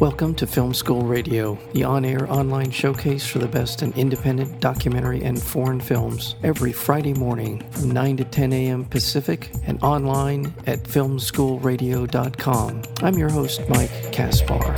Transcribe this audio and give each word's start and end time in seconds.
Welcome 0.00 0.34
to 0.34 0.46
Film 0.46 0.74
School 0.74 1.04
Radio, 1.04 1.58
the 1.72 1.84
on 1.84 2.04
air 2.04 2.30
online 2.30 2.70
showcase 2.70 3.26
for 3.26 3.38
the 3.38 3.48
best 3.48 3.82
in 3.82 3.94
independent 3.94 4.60
documentary 4.60 5.24
and 5.24 5.42
foreign 5.42 5.80
films, 5.80 6.34
every 6.42 6.70
Friday 6.70 7.14
morning 7.14 7.66
from 7.70 7.92
9 7.92 8.18
to 8.18 8.24
10 8.24 8.52
a.m. 8.52 8.84
Pacific 8.84 9.50
and 9.64 9.82
online 9.82 10.52
at 10.66 10.82
filmschoolradio.com. 10.82 12.82
I'm 13.00 13.14
your 13.14 13.30
host, 13.30 13.62
Mike 13.70 14.12
Kaspar. 14.12 14.76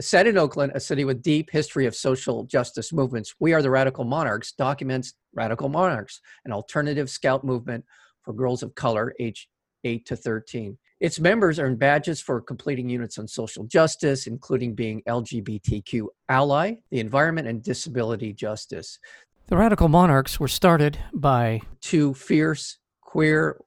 Set 0.00 0.26
in 0.26 0.36
Oakland, 0.36 0.72
a 0.74 0.80
city 0.80 1.04
with 1.04 1.22
deep 1.22 1.48
history 1.48 1.86
of 1.86 1.94
social 1.94 2.42
justice 2.42 2.92
movements, 2.92 3.36
We 3.38 3.52
Are 3.52 3.62
the 3.62 3.70
Radical 3.70 4.02
Monarchs 4.02 4.50
documents 4.50 5.14
Radical 5.32 5.68
Monarchs, 5.68 6.20
an 6.44 6.50
alternative 6.50 7.08
scout 7.08 7.44
movement 7.44 7.84
for 8.24 8.32
girls 8.32 8.64
of 8.64 8.74
color 8.74 9.14
aged 9.20 9.46
8 9.84 10.06
to 10.06 10.16
13. 10.16 10.78
Its 11.00 11.20
members 11.20 11.58
earn 11.58 11.76
badges 11.76 12.20
for 12.20 12.40
completing 12.40 12.88
units 12.88 13.18
on 13.18 13.28
social 13.28 13.64
justice, 13.64 14.26
including 14.26 14.74
being 14.74 15.02
LGBTQ 15.08 16.06
ally, 16.28 16.74
the 16.90 16.98
environment, 16.98 17.46
and 17.46 17.62
disability 17.62 18.32
justice. 18.32 18.98
The 19.46 19.56
Radical 19.56 19.88
Monarchs 19.88 20.40
were 20.40 20.48
started 20.48 20.98
by 21.14 21.60
two 21.80 22.14
fierce 22.14 22.78
queer 23.00 23.58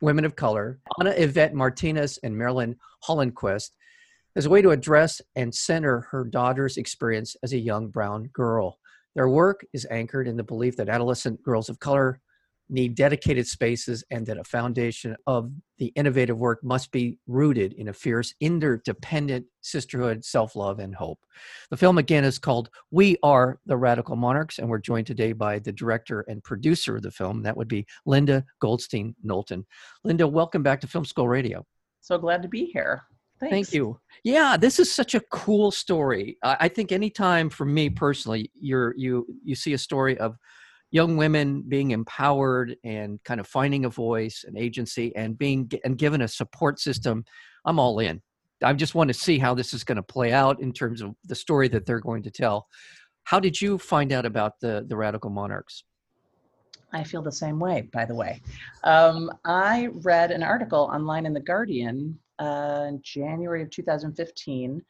women 0.00 0.24
of 0.24 0.36
color, 0.36 0.78
Anayvette 1.00 1.54
Martinez 1.54 2.18
and 2.22 2.36
Marilyn 2.36 2.76
Hollinquest, 3.00 3.74
as 4.36 4.46
a 4.46 4.50
way 4.50 4.60
to 4.60 4.70
address 4.70 5.22
and 5.34 5.54
center 5.54 6.02
her 6.10 6.24
daughter's 6.24 6.76
experience 6.76 7.34
as 7.42 7.52
a 7.52 7.58
young 7.58 7.88
brown 7.88 8.28
girl. 8.32 8.78
Their 9.14 9.28
work 9.28 9.64
is 9.72 9.86
anchored 9.90 10.28
in 10.28 10.36
the 10.36 10.42
belief 10.42 10.76
that 10.76 10.88
adolescent 10.88 11.42
girls 11.42 11.68
of 11.68 11.78
color 11.78 12.20
need 12.68 12.94
dedicated 12.94 13.46
spaces 13.46 14.04
and 14.10 14.26
that 14.26 14.38
a 14.38 14.44
foundation 14.44 15.16
of 15.26 15.50
the 15.78 15.86
innovative 15.96 16.38
work 16.38 16.62
must 16.62 16.90
be 16.92 17.18
rooted 17.26 17.72
in 17.74 17.88
a 17.88 17.92
fierce 17.92 18.34
interdependent 18.40 19.44
sisterhood 19.60 20.24
self-love 20.24 20.78
and 20.78 20.94
hope 20.94 21.18
the 21.70 21.76
film 21.76 21.98
again 21.98 22.24
is 22.24 22.38
called 22.38 22.70
we 22.90 23.16
are 23.22 23.58
the 23.66 23.76
radical 23.76 24.16
monarchs 24.16 24.58
and 24.58 24.68
we're 24.68 24.78
joined 24.78 25.06
today 25.06 25.32
by 25.32 25.58
the 25.58 25.72
director 25.72 26.24
and 26.28 26.42
producer 26.42 26.96
of 26.96 27.02
the 27.02 27.10
film 27.10 27.42
that 27.42 27.56
would 27.56 27.68
be 27.68 27.86
linda 28.06 28.44
goldstein 28.60 29.14
knowlton 29.22 29.66
linda 30.04 30.26
welcome 30.26 30.62
back 30.62 30.80
to 30.80 30.86
film 30.86 31.04
school 31.04 31.28
radio 31.28 31.64
so 32.00 32.18
glad 32.18 32.42
to 32.42 32.48
be 32.48 32.66
here 32.66 33.02
Thanks. 33.40 33.70
Thank 33.70 33.74
you. 33.74 33.98
Yeah, 34.22 34.56
this 34.56 34.78
is 34.78 34.94
such 34.94 35.14
a 35.16 35.20
cool 35.32 35.72
story. 35.72 36.38
I 36.42 36.68
think 36.68 36.92
anytime 36.92 37.50
for 37.50 37.64
me 37.64 37.90
personally, 37.90 38.50
you're 38.54 38.94
you 38.96 39.26
you 39.42 39.56
see 39.56 39.72
a 39.72 39.78
story 39.78 40.16
of 40.18 40.36
young 40.94 41.16
women 41.16 41.60
being 41.66 41.90
empowered 41.90 42.76
and 42.84 43.18
kind 43.24 43.40
of 43.40 43.48
finding 43.48 43.84
a 43.84 43.88
voice 43.88 44.44
and 44.46 44.56
agency 44.56 45.14
and 45.16 45.36
being 45.36 45.68
and 45.84 45.98
given 45.98 46.22
a 46.22 46.28
support 46.28 46.78
system 46.78 47.24
i'm 47.64 47.80
all 47.80 47.98
in. 47.98 48.22
I 48.62 48.72
just 48.72 48.94
want 48.94 49.08
to 49.08 49.14
see 49.14 49.38
how 49.38 49.52
this 49.54 49.74
is 49.74 49.82
going 49.82 49.96
to 49.96 50.02
play 50.02 50.32
out 50.32 50.60
in 50.62 50.72
terms 50.72 51.02
of 51.02 51.14
the 51.24 51.34
story 51.34 51.68
that 51.68 51.84
they're 51.84 52.00
going 52.00 52.22
to 52.22 52.30
tell. 52.30 52.68
How 53.24 53.40
did 53.40 53.60
you 53.60 53.76
find 53.76 54.12
out 54.12 54.24
about 54.24 54.60
the 54.60 54.86
the 54.88 54.96
radical 54.96 55.30
monarchs? 55.30 55.84
I 56.92 57.02
feel 57.02 57.22
the 57.22 57.32
same 57.32 57.58
way 57.58 57.88
by 57.92 58.04
the 58.04 58.14
way. 58.14 58.40
Um, 58.84 59.32
i 59.44 59.88
read 60.12 60.30
an 60.30 60.44
article 60.44 60.88
online 60.96 61.26
in 61.26 61.34
the 61.34 61.46
guardian 61.52 62.16
uh, 62.38 62.84
in 62.88 63.00
january 63.02 63.62
of 63.62 63.70
2015 63.70 64.80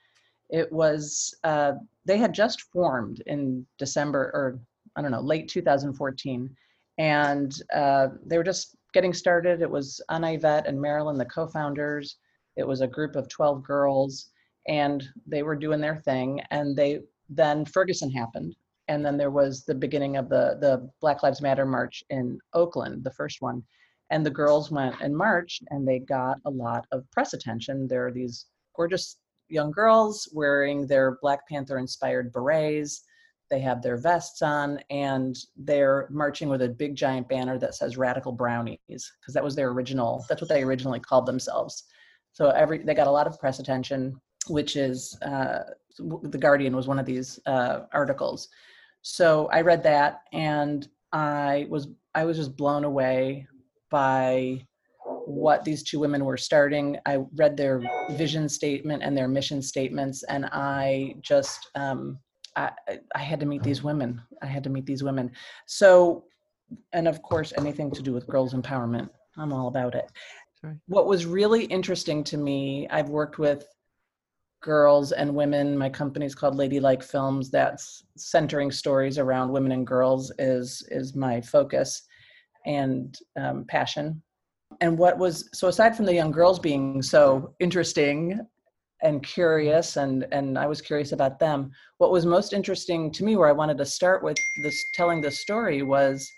it 0.51 0.71
was 0.71 1.35
uh, 1.45 1.73
they 2.05 2.19
had 2.19 2.35
just 2.35 2.61
formed 2.73 3.23
in 3.27 3.67
december 3.79 4.31
or 4.35 4.59
I 4.97 5.03
don't 5.03 5.11
know, 5.11 5.21
late 5.21 5.49
2014. 5.49 6.55
And 6.99 7.55
uh, 7.75 8.09
they 8.25 8.39
were 8.39 8.45
just 8.45 8.77
getting 8.93 9.13
started. 9.13 9.61
It 9.61 9.71
was 9.71 10.01
Anayvette 10.11 10.67
and 10.67 10.81
Marilyn, 10.81 11.19
the 11.19 11.25
co-founders. 11.25 12.19
It 12.57 12.67
was 12.67 12.81
a 12.81 12.87
group 12.87 13.17
of 13.17 13.29
12 13.29 13.65
girls 13.65 14.31
and 14.69 15.05
they 15.27 15.43
were 15.43 15.57
doing 15.57 15.81
their 15.81 15.97
thing. 15.97 16.41
And 16.51 16.77
they 16.77 17.01
then 17.29 17.65
Ferguson 17.65 18.11
happened. 18.11 18.55
And 18.89 19.05
then 19.05 19.17
there 19.17 19.31
was 19.31 19.65
the 19.65 19.75
beginning 19.75 20.17
of 20.17 20.29
the, 20.29 20.59
the 20.61 20.89
Black 21.01 21.23
Lives 21.23 21.41
Matter 21.41 21.65
march 21.65 22.05
in 22.11 22.39
Oakland, 22.53 23.03
the 23.03 23.11
first 23.11 23.41
one. 23.41 23.63
And 24.11 24.25
the 24.25 24.31
girls 24.31 24.71
went 24.71 24.97
and 25.01 25.17
marched 25.17 25.65
and 25.71 25.89
they 25.89 25.99
got 25.99 26.39
a 26.45 26.51
lot 26.51 26.87
of 26.93 27.11
press 27.11 27.33
attention. 27.33 27.89
There 27.89 28.07
are 28.07 28.13
these 28.13 28.47
gorgeous 28.77 29.17
young 29.49 29.71
girls 29.71 30.29
wearing 30.33 30.87
their 30.87 31.19
Black 31.23 31.49
Panther 31.49 31.79
inspired 31.79 32.33
berets 32.33 33.03
they 33.51 33.61
have 33.61 33.83
their 33.83 33.97
vests 33.97 34.43
on 34.43 34.79
and 34.91 35.37
they're 35.57 36.09
marching 36.11 36.49
with 36.49 36.63
a 36.63 36.69
big 36.69 36.95
giant 36.97 37.29
banner 37.29 37.59
that 37.59 37.75
says 37.75 37.97
radical 37.97 38.33
brownies 38.33 38.79
because 38.89 39.35
that 39.35 39.45
was 39.45 39.55
their 39.55 39.69
original 39.69 40.25
that's 40.29 40.41
what 40.41 40.49
they 40.49 40.63
originally 40.63 41.01
called 41.01 41.27
themselves. 41.27 41.85
So 42.33 42.51
every 42.51 42.79
they 42.79 42.95
got 42.95 43.07
a 43.07 43.13
lot 43.13 43.27
of 43.27 43.39
press 43.39 43.59
attention 43.59 44.21
which 44.49 44.77
is 44.77 45.17
uh, 45.23 45.61
the 45.99 46.39
guardian 46.39 46.77
was 46.77 46.87
one 46.87 46.99
of 46.99 47.07
these 47.07 47.39
uh, 47.47 47.81
articles. 47.93 48.49
So 49.03 49.49
i 49.53 49.61
read 49.61 49.83
that 49.83 50.23
and 50.33 50.89
i 51.13 51.67
was 51.69 51.89
i 52.15 52.25
was 52.25 52.37
just 52.37 52.57
blown 52.57 52.85
away 52.85 53.47
by 53.91 54.67
what 55.27 55.65
these 55.65 55.83
two 55.83 55.99
women 55.99 56.25
were 56.25 56.37
starting. 56.37 56.99
I 57.07 57.25
read 57.37 57.57
their 57.57 57.83
vision 58.11 58.49
statement 58.49 59.03
and 59.03 59.17
their 59.17 59.29
mission 59.29 59.63
statements 59.63 60.23
and 60.25 60.47
i 60.53 61.15
just 61.23 61.71
um, 61.75 62.19
I, 62.57 62.71
I 63.15 63.19
had 63.19 63.41
to 63.41 63.47
meet 63.47 63.63
these 63.63 63.83
women. 63.83 64.21
I 64.43 64.47
had 64.47 64.65
to 64.65 64.71
meet 64.71 64.87
these 64.87 65.03
women. 65.03 65.33
So, 65.67 66.25
and 66.93 67.09
of 67.09 67.23
course, 67.23 67.53
anything 67.57 67.91
to 67.93 68.03
do 68.03 68.13
with 68.13 68.27
girls' 68.27 68.55
empowerment, 68.55 69.09
I'm 69.37 69.53
all 69.53 69.69
about 69.69 69.95
it. 69.95 70.11
Sorry. 70.61 70.77
What 70.87 71.07
was 71.07 71.27
really 71.27 71.65
interesting 71.65 72.25
to 72.25 72.37
me, 72.37 72.89
I've 72.91 73.09
worked 73.09 73.39
with 73.39 73.67
girls 74.63 75.13
and 75.13 75.35
women. 75.35 75.77
My 75.77 75.91
company's 75.91 76.35
called 76.35 76.57
Ladylike 76.57 77.03
Films. 77.03 77.51
That's 77.51 78.05
centering 78.17 78.71
stories 78.71 79.19
around 79.19 79.53
women 79.53 79.73
and 79.73 79.87
girls 79.87 80.33
is 80.39 80.83
is 80.91 81.15
my 81.15 81.41
focus 81.41 82.03
and 82.65 83.17
um, 83.39 83.67
passion. 83.67 84.23
And 84.81 84.99
what 84.99 85.19
was 85.19 85.51
so 85.53 85.69
aside 85.69 85.95
from 85.95 86.07
the 86.07 86.15
young 86.15 86.31
girls 86.31 86.59
being 86.59 87.03
so 87.03 87.55
interesting 87.61 88.41
and 89.05 89.23
curious 89.23 89.97
and 89.97 90.27
and 90.33 90.59
I 90.59 90.67
was 90.67 90.81
curious 90.81 91.13
about 91.13 91.39
them. 91.39 91.71
What 91.99 92.11
was 92.11 92.27
most 92.27 92.53
interesting 92.53 93.13
to 93.13 93.25
me 93.25 93.37
where 93.37 93.49
I 93.49 93.53
wanted 93.53 93.79
to 93.79 93.87
start 93.87 94.25
with 94.25 94.37
this 94.63 94.85
telling 94.95 95.21
this 95.21 95.41
story 95.41 95.83
was 95.83 96.29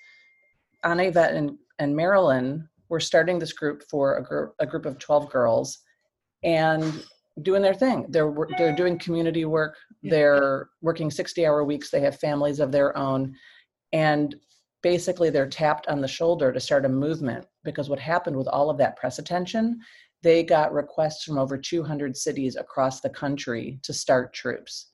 Anayvette 0.85 1.35
and, 1.35 1.57
and 1.79 1.97
Marilyn 1.97 2.69
were 2.89 3.01
starting 3.01 3.39
this 3.39 3.53
group 3.53 3.83
for 3.89 4.17
a 4.17 4.23
group 4.23 4.55
a 4.59 4.67
group 4.67 4.85
of 4.85 4.99
12 4.99 5.31
girls 5.31 5.79
and 6.43 7.05
doing 7.43 7.63
their 7.63 7.75
thing. 7.75 8.07
They're 8.09 8.35
they're 8.59 8.77
doing 8.77 8.99
community 8.99 9.45
work. 9.45 9.77
They're 10.03 10.69
working 10.83 11.11
60 11.11 11.47
hour 11.47 11.65
weeks. 11.65 11.91
They 11.91 12.01
have 12.01 12.19
families 12.19 12.59
of 12.61 12.73
their 12.73 12.97
own 12.99 13.35
and 13.93 14.35
basically 14.83 15.31
they're 15.31 15.49
tapped 15.49 15.87
on 15.87 16.01
the 16.01 16.09
shoulder 16.09 16.53
to 16.53 16.61
start 16.61 16.85
a 16.85 16.89
movement 16.89 17.47
because 17.65 17.89
what 17.89 17.99
happened 17.99 18.37
with 18.37 18.49
all 18.49 18.71
of 18.71 18.79
that 18.79 18.97
press 18.97 19.19
attention 19.19 19.81
they 20.23 20.43
got 20.43 20.73
requests 20.73 21.25
from 21.25 21.39
over 21.39 21.57
200 21.57 22.17
cities 22.17 22.57
across 22.57 23.01
the 23.01 23.11
country 23.11 23.79
to 23.83 23.93
start 23.93 24.33
troops. 24.33 24.91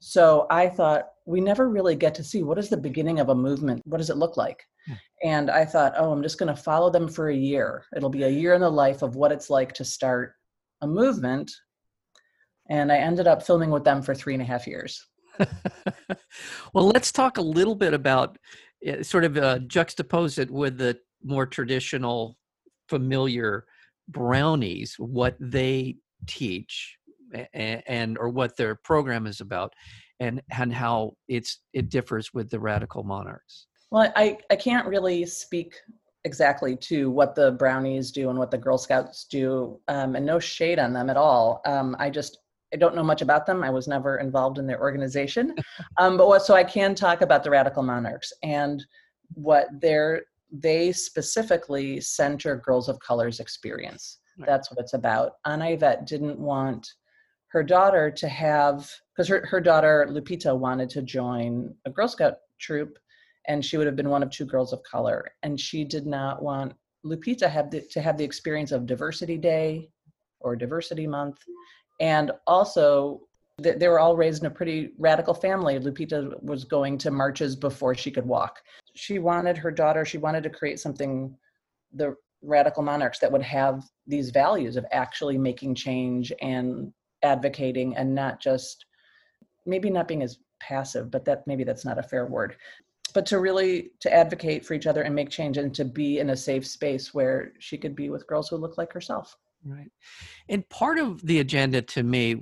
So 0.00 0.46
I 0.50 0.68
thought, 0.68 1.08
we 1.26 1.40
never 1.40 1.68
really 1.68 1.96
get 1.96 2.14
to 2.14 2.24
see 2.24 2.42
what 2.42 2.58
is 2.58 2.68
the 2.68 2.76
beginning 2.76 3.20
of 3.20 3.28
a 3.28 3.34
movement? 3.34 3.82
What 3.84 3.98
does 3.98 4.10
it 4.10 4.16
look 4.16 4.36
like? 4.36 4.62
Hmm. 4.86 4.92
And 5.24 5.50
I 5.50 5.64
thought, 5.64 5.94
oh, 5.96 6.12
I'm 6.12 6.22
just 6.22 6.38
going 6.38 6.54
to 6.54 6.62
follow 6.62 6.90
them 6.90 7.08
for 7.08 7.28
a 7.28 7.36
year. 7.36 7.84
It'll 7.96 8.08
be 8.08 8.22
a 8.22 8.28
year 8.28 8.54
in 8.54 8.60
the 8.60 8.70
life 8.70 9.02
of 9.02 9.16
what 9.16 9.32
it's 9.32 9.50
like 9.50 9.72
to 9.74 9.84
start 9.84 10.34
a 10.80 10.86
movement. 10.86 11.50
And 12.70 12.92
I 12.92 12.98
ended 12.98 13.26
up 13.26 13.42
filming 13.42 13.70
with 13.70 13.84
them 13.84 14.02
for 14.02 14.14
three 14.14 14.34
and 14.34 14.42
a 14.42 14.46
half 14.46 14.66
years. 14.66 15.04
well, 16.72 16.88
let's 16.88 17.12
talk 17.12 17.38
a 17.38 17.42
little 17.42 17.74
bit 17.74 17.94
about 17.94 18.38
eh, 18.84 19.02
sort 19.02 19.24
of 19.24 19.36
uh, 19.36 19.58
juxtapose 19.60 20.38
it 20.38 20.50
with 20.50 20.78
the 20.78 20.98
more 21.22 21.46
traditional, 21.46 22.36
familiar 22.88 23.64
brownies 24.08 24.94
what 24.98 25.36
they 25.38 25.96
teach 26.26 26.96
and, 27.52 27.82
and, 27.86 28.18
or 28.18 28.28
what 28.28 28.56
their 28.56 28.74
program 28.74 29.26
is 29.26 29.40
about 29.40 29.72
and 30.20 30.42
and 30.50 30.72
how 30.72 31.12
it's 31.28 31.60
it 31.72 31.88
differs 31.90 32.34
with 32.34 32.50
the 32.50 32.58
radical 32.58 33.04
monarchs 33.04 33.68
well 33.92 34.12
i 34.16 34.36
i 34.50 34.56
can't 34.56 34.86
really 34.86 35.24
speak 35.24 35.74
exactly 36.24 36.74
to 36.74 37.08
what 37.10 37.36
the 37.36 37.52
brownies 37.52 38.10
do 38.10 38.28
and 38.28 38.38
what 38.38 38.50
the 38.50 38.58
girl 38.58 38.76
scouts 38.76 39.26
do 39.30 39.78
um, 39.86 40.16
and 40.16 40.26
no 40.26 40.40
shade 40.40 40.80
on 40.80 40.92
them 40.92 41.08
at 41.08 41.16
all 41.16 41.60
um, 41.66 41.94
i 42.00 42.10
just 42.10 42.38
I 42.72 42.76
don't 42.76 42.94
know 42.94 43.02
much 43.02 43.22
about 43.22 43.46
them. 43.46 43.64
I 43.64 43.70
was 43.70 43.88
never 43.88 44.18
involved 44.18 44.58
in 44.58 44.66
their 44.66 44.80
organization. 44.80 45.54
Um, 45.96 46.16
but 46.16 46.28
what, 46.28 46.42
so 46.42 46.54
I 46.54 46.62
can 46.62 46.94
talk 46.94 47.22
about 47.22 47.42
the 47.42 47.50
Radical 47.50 47.82
Monarchs 47.82 48.32
and 48.42 48.84
what 49.34 49.68
their 49.80 50.22
they 50.50 50.92
specifically 50.92 52.00
center 52.00 52.56
girls 52.56 52.88
of 52.88 52.98
color's 53.00 53.40
experience. 53.40 54.18
Right. 54.38 54.46
That's 54.46 54.70
what 54.70 54.80
it's 54.80 54.94
about. 54.94 55.32
Anayvette 55.46 56.06
didn't 56.06 56.38
want 56.38 56.88
her 57.48 57.62
daughter 57.62 58.10
to 58.10 58.28
have, 58.28 58.90
because 59.12 59.28
her, 59.28 59.46
her 59.46 59.60
daughter 59.60 60.06
Lupita 60.10 60.56
wanted 60.56 60.90
to 60.90 61.02
join 61.02 61.74
a 61.86 61.90
Girl 61.90 62.08
Scout 62.08 62.34
troop 62.60 62.98
and 63.46 63.64
she 63.64 63.78
would 63.78 63.86
have 63.86 63.96
been 63.96 64.10
one 64.10 64.22
of 64.22 64.30
two 64.30 64.44
girls 64.44 64.72
of 64.72 64.82
color. 64.82 65.26
And 65.42 65.58
she 65.58 65.82
did 65.82 66.06
not 66.06 66.42
want 66.42 66.74
Lupita 67.04 67.48
had 67.48 67.70
the, 67.70 67.80
to 67.90 68.00
have 68.00 68.18
the 68.18 68.24
experience 68.24 68.72
of 68.72 68.86
Diversity 68.86 69.38
Day 69.38 69.90
or 70.40 70.54
Diversity 70.54 71.06
Month, 71.06 71.38
and 72.00 72.30
also 72.46 73.22
they 73.58 73.88
were 73.88 73.98
all 73.98 74.16
raised 74.16 74.42
in 74.42 74.46
a 74.46 74.50
pretty 74.50 74.92
radical 74.98 75.34
family. 75.34 75.78
Lupita 75.78 76.40
was 76.42 76.64
going 76.64 76.96
to 76.98 77.10
marches 77.10 77.56
before 77.56 77.94
she 77.94 78.10
could 78.10 78.26
walk. 78.26 78.62
She 78.94 79.18
wanted 79.18 79.56
her 79.58 79.72
daughter, 79.72 80.04
she 80.04 80.18
wanted 80.18 80.44
to 80.44 80.50
create 80.50 80.78
something, 80.78 81.36
the 81.92 82.14
radical 82.42 82.84
monarchs, 82.84 83.18
that 83.18 83.32
would 83.32 83.42
have 83.42 83.82
these 84.06 84.30
values 84.30 84.76
of 84.76 84.86
actually 84.92 85.36
making 85.36 85.74
change 85.74 86.32
and 86.40 86.92
advocating 87.22 87.96
and 87.96 88.14
not 88.14 88.40
just, 88.40 88.86
maybe 89.66 89.90
not 89.90 90.06
being 90.06 90.22
as 90.22 90.38
passive, 90.60 91.10
but 91.10 91.24
that 91.24 91.44
maybe 91.46 91.64
that's 91.64 91.84
not 91.84 91.98
a 91.98 92.02
fair 92.02 92.26
word. 92.26 92.56
But 93.12 93.26
to 93.26 93.40
really 93.40 93.90
to 94.00 94.12
advocate 94.12 94.64
for 94.64 94.74
each 94.74 94.86
other 94.86 95.02
and 95.02 95.14
make 95.14 95.30
change 95.30 95.56
and 95.56 95.74
to 95.74 95.84
be 95.84 96.18
in 96.18 96.30
a 96.30 96.36
safe 96.36 96.66
space 96.66 97.12
where 97.12 97.54
she 97.58 97.76
could 97.76 97.96
be 97.96 98.10
with 98.10 98.26
girls 98.28 98.48
who 98.48 98.56
look 98.56 98.78
like 98.78 98.92
herself. 98.92 99.36
Right. 99.64 99.90
And 100.48 100.68
part 100.68 100.98
of 100.98 101.24
the 101.26 101.40
agenda 101.40 101.82
to 101.82 102.02
me, 102.02 102.36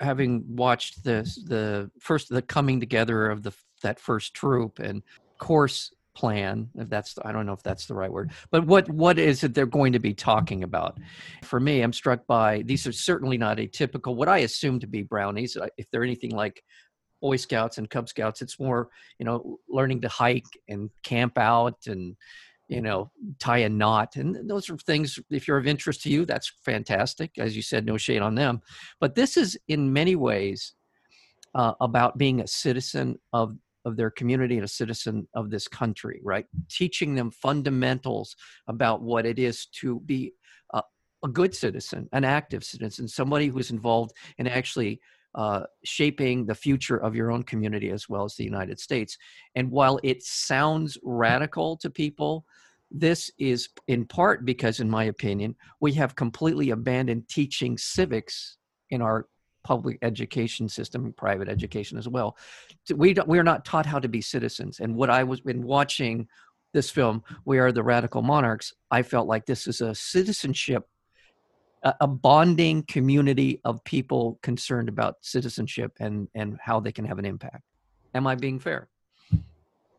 having 0.00 0.44
watched 0.48 1.04
this, 1.04 1.42
the 1.44 1.90
first, 2.00 2.28
the 2.28 2.42
coming 2.42 2.80
together 2.80 3.30
of 3.30 3.42
the 3.42 3.52
that 3.82 3.98
first 3.98 4.34
troop 4.34 4.78
and 4.78 5.02
course 5.38 5.92
plan, 6.14 6.68
if 6.76 6.88
that's, 6.88 7.16
I 7.24 7.32
don't 7.32 7.46
know 7.46 7.52
if 7.52 7.62
that's 7.62 7.86
the 7.86 7.94
right 7.94 8.12
word, 8.12 8.32
but 8.50 8.66
what 8.66 8.88
what 8.90 9.18
is 9.18 9.42
it 9.44 9.54
they're 9.54 9.66
going 9.66 9.92
to 9.92 9.98
be 9.98 10.14
talking 10.14 10.62
about? 10.62 10.98
For 11.42 11.58
me, 11.58 11.82
I'm 11.82 11.92
struck 11.92 12.26
by 12.26 12.62
these 12.62 12.86
are 12.86 12.92
certainly 12.92 13.38
not 13.38 13.58
a 13.58 13.66
typical 13.66 14.14
what 14.14 14.28
I 14.28 14.38
assume 14.38 14.80
to 14.80 14.86
be 14.86 15.02
brownies. 15.02 15.56
If 15.76 15.90
they're 15.90 16.04
anything 16.04 16.30
like 16.30 16.62
Boy 17.20 17.36
Scouts 17.36 17.78
and 17.78 17.90
Cub 17.90 18.08
Scouts, 18.08 18.42
it's 18.42 18.60
more 18.60 18.88
you 19.18 19.24
know 19.24 19.58
learning 19.68 20.02
to 20.02 20.08
hike 20.08 20.44
and 20.68 20.90
camp 21.02 21.38
out 21.38 21.86
and 21.86 22.16
you 22.72 22.80
know 22.80 23.10
tie 23.38 23.58
a 23.58 23.68
knot 23.68 24.16
and 24.16 24.48
those 24.48 24.70
are 24.70 24.76
things 24.78 25.18
if 25.30 25.46
you're 25.46 25.58
of 25.58 25.66
interest 25.66 26.02
to 26.02 26.10
you 26.10 26.24
that's 26.24 26.52
fantastic 26.64 27.30
as 27.38 27.54
you 27.54 27.62
said 27.62 27.84
no 27.84 27.96
shade 27.96 28.22
on 28.22 28.34
them. 28.34 28.60
But 29.00 29.14
this 29.14 29.36
is 29.36 29.58
in 29.68 29.92
many 29.92 30.16
ways 30.16 30.74
uh, 31.54 31.74
about 31.80 32.18
being 32.18 32.40
a 32.40 32.46
citizen 32.46 33.18
of 33.32 33.56
of 33.84 33.96
their 33.96 34.10
community 34.10 34.56
and 34.56 34.64
a 34.64 34.68
citizen 34.68 35.28
of 35.34 35.50
this 35.50 35.68
country 35.68 36.20
right? 36.24 36.46
Teaching 36.70 37.14
them 37.14 37.30
fundamentals 37.30 38.34
about 38.68 39.02
what 39.02 39.26
it 39.26 39.38
is 39.38 39.66
to 39.80 40.00
be 40.00 40.32
a, 40.72 40.82
a 41.24 41.28
good 41.28 41.54
citizen 41.54 42.08
an 42.12 42.24
active 42.24 42.64
citizen 42.64 43.06
somebody 43.06 43.48
who's 43.48 43.70
involved 43.70 44.12
in 44.38 44.46
actually 44.46 45.00
uh, 45.34 45.62
shaping 45.84 46.46
the 46.46 46.54
future 46.54 46.96
of 46.96 47.14
your 47.14 47.30
own 47.30 47.42
community 47.42 47.90
as 47.90 48.08
well 48.08 48.24
as 48.24 48.34
the 48.34 48.44
United 48.44 48.78
States. 48.78 49.16
And 49.54 49.70
while 49.70 49.98
it 50.02 50.22
sounds 50.22 50.98
radical 51.02 51.76
to 51.78 51.90
people, 51.90 52.44
this 52.90 53.30
is 53.38 53.70
in 53.88 54.04
part 54.04 54.44
because, 54.44 54.80
in 54.80 54.90
my 54.90 55.04
opinion, 55.04 55.56
we 55.80 55.92
have 55.94 56.14
completely 56.14 56.70
abandoned 56.70 57.28
teaching 57.28 57.78
civics 57.78 58.58
in 58.90 59.00
our 59.00 59.26
public 59.64 59.98
education 60.02 60.68
system, 60.68 61.04
and 61.04 61.16
private 61.16 61.48
education 61.48 61.96
as 61.96 62.08
well. 62.08 62.36
We 62.94 63.14
we 63.26 63.38
are 63.38 63.44
not 63.44 63.64
taught 63.64 63.86
how 63.86 63.98
to 63.98 64.08
be 64.08 64.20
citizens. 64.20 64.80
And 64.80 64.94
what 64.94 65.08
I 65.08 65.24
was 65.24 65.40
been 65.40 65.62
watching 65.62 66.28
this 66.74 66.90
film, 66.90 67.22
We 67.44 67.58
Are 67.58 67.72
the 67.72 67.82
Radical 67.82 68.22
Monarchs, 68.22 68.72
I 68.90 69.02
felt 69.02 69.28
like 69.28 69.46
this 69.46 69.66
is 69.66 69.80
a 69.80 69.94
citizenship 69.94 70.84
a 71.84 72.06
bonding 72.06 72.84
community 72.84 73.60
of 73.64 73.82
people 73.84 74.38
concerned 74.42 74.88
about 74.88 75.16
citizenship 75.20 75.92
and 76.00 76.28
and 76.34 76.58
how 76.60 76.78
they 76.80 76.92
can 76.92 77.04
have 77.04 77.18
an 77.18 77.24
impact. 77.24 77.64
Am 78.14 78.26
i 78.26 78.34
being 78.34 78.58
fair? 78.58 78.88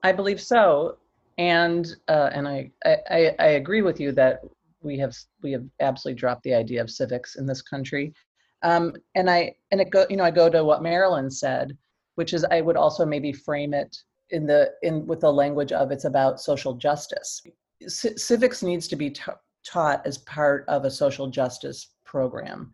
I 0.04 0.12
believe 0.12 0.42
so. 0.42 0.98
And 1.38 1.96
uh, 2.08 2.30
and 2.34 2.48
I, 2.48 2.72
I 2.86 3.36
i 3.40 3.48
agree 3.62 3.82
with 3.82 4.00
you 4.00 4.12
that 4.14 4.42
we 4.82 4.98
have 5.00 5.16
we 5.42 5.52
have 5.52 5.66
absolutely 5.80 6.20
dropped 6.20 6.44
the 6.44 6.54
idea 6.54 6.82
of 6.82 6.90
civics 6.90 7.36
in 7.36 7.46
this 7.46 7.62
country. 7.62 8.14
Um, 8.62 8.96
and 9.16 9.30
i 9.30 9.54
and 9.72 9.82
it 9.82 9.90
go 9.90 10.06
you 10.10 10.16
know 10.16 10.24
i 10.24 10.32
go 10.32 10.50
to 10.50 10.64
what 10.64 10.82
marilyn 10.82 11.30
said 11.30 11.78
which 12.16 12.34
is 12.34 12.46
i 12.46 12.62
would 12.62 12.78
also 12.78 13.06
maybe 13.06 13.34
frame 13.34 13.74
it 13.74 13.94
in 14.34 14.46
the 14.46 14.72
in 14.82 15.06
with 15.06 15.22
the 15.22 15.32
language 15.32 15.72
of 15.72 15.92
it's 15.92 16.06
about 16.06 16.42
social 16.42 16.74
justice. 16.74 17.42
C- 17.88 18.18
civics 18.18 18.64
needs 18.64 18.88
to 18.90 18.96
be 18.96 19.12
t- 19.12 19.22
taught 19.63 20.06
as 20.06 20.18
part 20.19 20.65
of 20.68 20.86
a 20.86 20.92
social 20.92 21.27
justice 21.27 21.89
program. 22.06 22.71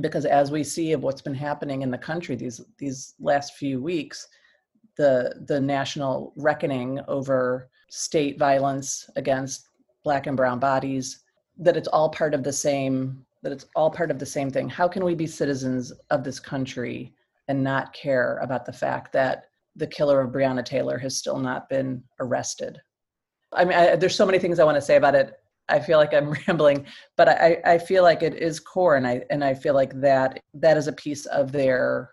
Because 0.00 0.24
as 0.24 0.50
we 0.50 0.62
see 0.62 0.92
of 0.92 1.02
what's 1.02 1.22
been 1.22 1.34
happening 1.34 1.82
in 1.82 1.90
the 1.90 1.98
country 1.98 2.36
these 2.36 2.60
these 2.78 3.14
last 3.18 3.54
few 3.54 3.82
weeks 3.82 4.28
the 4.96 5.42
the 5.46 5.60
national 5.60 6.32
reckoning 6.36 7.00
over 7.08 7.70
state 7.88 8.38
violence 8.38 9.08
against 9.16 9.68
black 10.04 10.26
and 10.26 10.36
brown 10.36 10.58
bodies 10.58 11.20
that 11.58 11.76
it's 11.76 11.88
all 11.88 12.08
part 12.10 12.34
of 12.34 12.42
the 12.42 12.52
same 12.52 13.24
that 13.42 13.52
it's 13.52 13.66
all 13.74 13.90
part 13.90 14.10
of 14.10 14.18
the 14.18 14.26
same 14.26 14.50
thing. 14.50 14.68
How 14.68 14.86
can 14.86 15.02
we 15.02 15.14
be 15.14 15.26
citizens 15.26 15.92
of 16.10 16.22
this 16.22 16.38
country 16.38 17.14
and 17.48 17.64
not 17.64 17.94
care 17.94 18.36
about 18.42 18.66
the 18.66 18.72
fact 18.72 19.12
that 19.14 19.44
the 19.76 19.86
killer 19.86 20.20
of 20.20 20.30
breonna 20.30 20.62
taylor 20.62 20.98
has 20.98 21.16
still 21.16 21.38
not 21.38 21.68
been 21.70 22.02
arrested? 22.20 22.78
I 23.52 23.64
mean 23.64 23.78
I, 23.78 23.96
there's 23.96 24.14
so 24.14 24.26
many 24.26 24.38
things 24.38 24.58
i 24.58 24.64
want 24.64 24.76
to 24.76 24.82
say 24.82 24.96
about 24.96 25.14
it 25.14 25.39
I 25.70 25.80
feel 25.80 25.98
like 25.98 26.14
I'm 26.14 26.30
rambling, 26.46 26.86
but 27.16 27.28
I, 27.28 27.58
I 27.64 27.78
feel 27.78 28.02
like 28.02 28.22
it 28.22 28.34
is 28.34 28.60
core, 28.60 28.96
and 28.96 29.06
I 29.06 29.22
and 29.30 29.44
I 29.44 29.54
feel 29.54 29.74
like 29.74 29.98
that 30.00 30.40
that 30.54 30.76
is 30.76 30.88
a 30.88 30.92
piece 30.92 31.26
of 31.26 31.52
their 31.52 32.10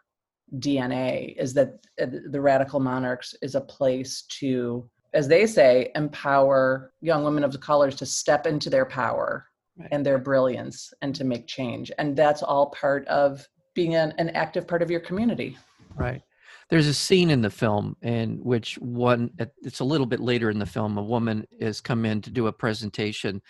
DNA 0.59 1.35
is 1.37 1.53
that 1.55 1.73
uh, 2.01 2.05
the 2.29 2.39
radical 2.39 2.79
monarchs 2.79 3.35
is 3.41 3.55
a 3.55 3.61
place 3.61 4.23
to, 4.39 4.89
as 5.13 5.27
they 5.27 5.45
say, 5.45 5.91
empower 5.95 6.93
young 7.01 7.23
women 7.23 7.43
of 7.43 7.51
the 7.51 7.57
colors 7.57 7.95
to 7.95 8.05
step 8.05 8.47
into 8.47 8.69
their 8.69 8.85
power 8.85 9.45
right. 9.77 9.89
and 9.91 10.05
their 10.05 10.17
brilliance 10.17 10.93
and 11.01 11.13
to 11.15 11.25
make 11.25 11.47
change, 11.47 11.91
and 11.97 12.15
that's 12.15 12.43
all 12.43 12.67
part 12.67 13.05
of 13.07 13.45
being 13.73 13.95
an, 13.95 14.13
an 14.17 14.29
active 14.29 14.67
part 14.67 14.81
of 14.81 14.89
your 14.89 15.01
community. 15.01 15.57
Right 15.95 16.21
there's 16.69 16.87
a 16.87 16.93
scene 16.93 17.29
in 17.29 17.41
the 17.41 17.49
film 17.49 17.95
in 18.01 18.37
which 18.43 18.75
one 18.79 19.31
it's 19.61 19.79
a 19.79 19.85
little 19.85 20.05
bit 20.05 20.19
later 20.19 20.49
in 20.49 20.59
the 20.59 20.65
film 20.65 20.97
a 20.97 21.03
woman 21.03 21.45
has 21.61 21.81
come 21.81 22.05
in 22.05 22.21
to 22.21 22.29
do 22.29 22.47
a 22.47 22.53
presentation 22.53 23.41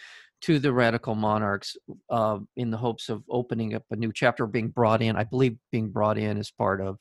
to 0.41 0.59
the 0.59 0.71
radical 0.71 1.15
monarchs 1.15 1.75
uh, 2.11 2.37
in 2.57 2.69
the 2.69 2.77
hopes 2.77 3.09
of 3.09 3.23
opening 3.29 3.73
up 3.73 3.83
a 3.89 3.95
new 3.95 4.11
chapter 4.13 4.45
being 4.45 4.69
brought 4.69 5.01
in 5.01 5.15
i 5.15 5.23
believe 5.23 5.57
being 5.71 5.89
brought 5.89 6.17
in 6.17 6.37
as 6.37 6.51
part 6.51 6.81
of 6.81 6.97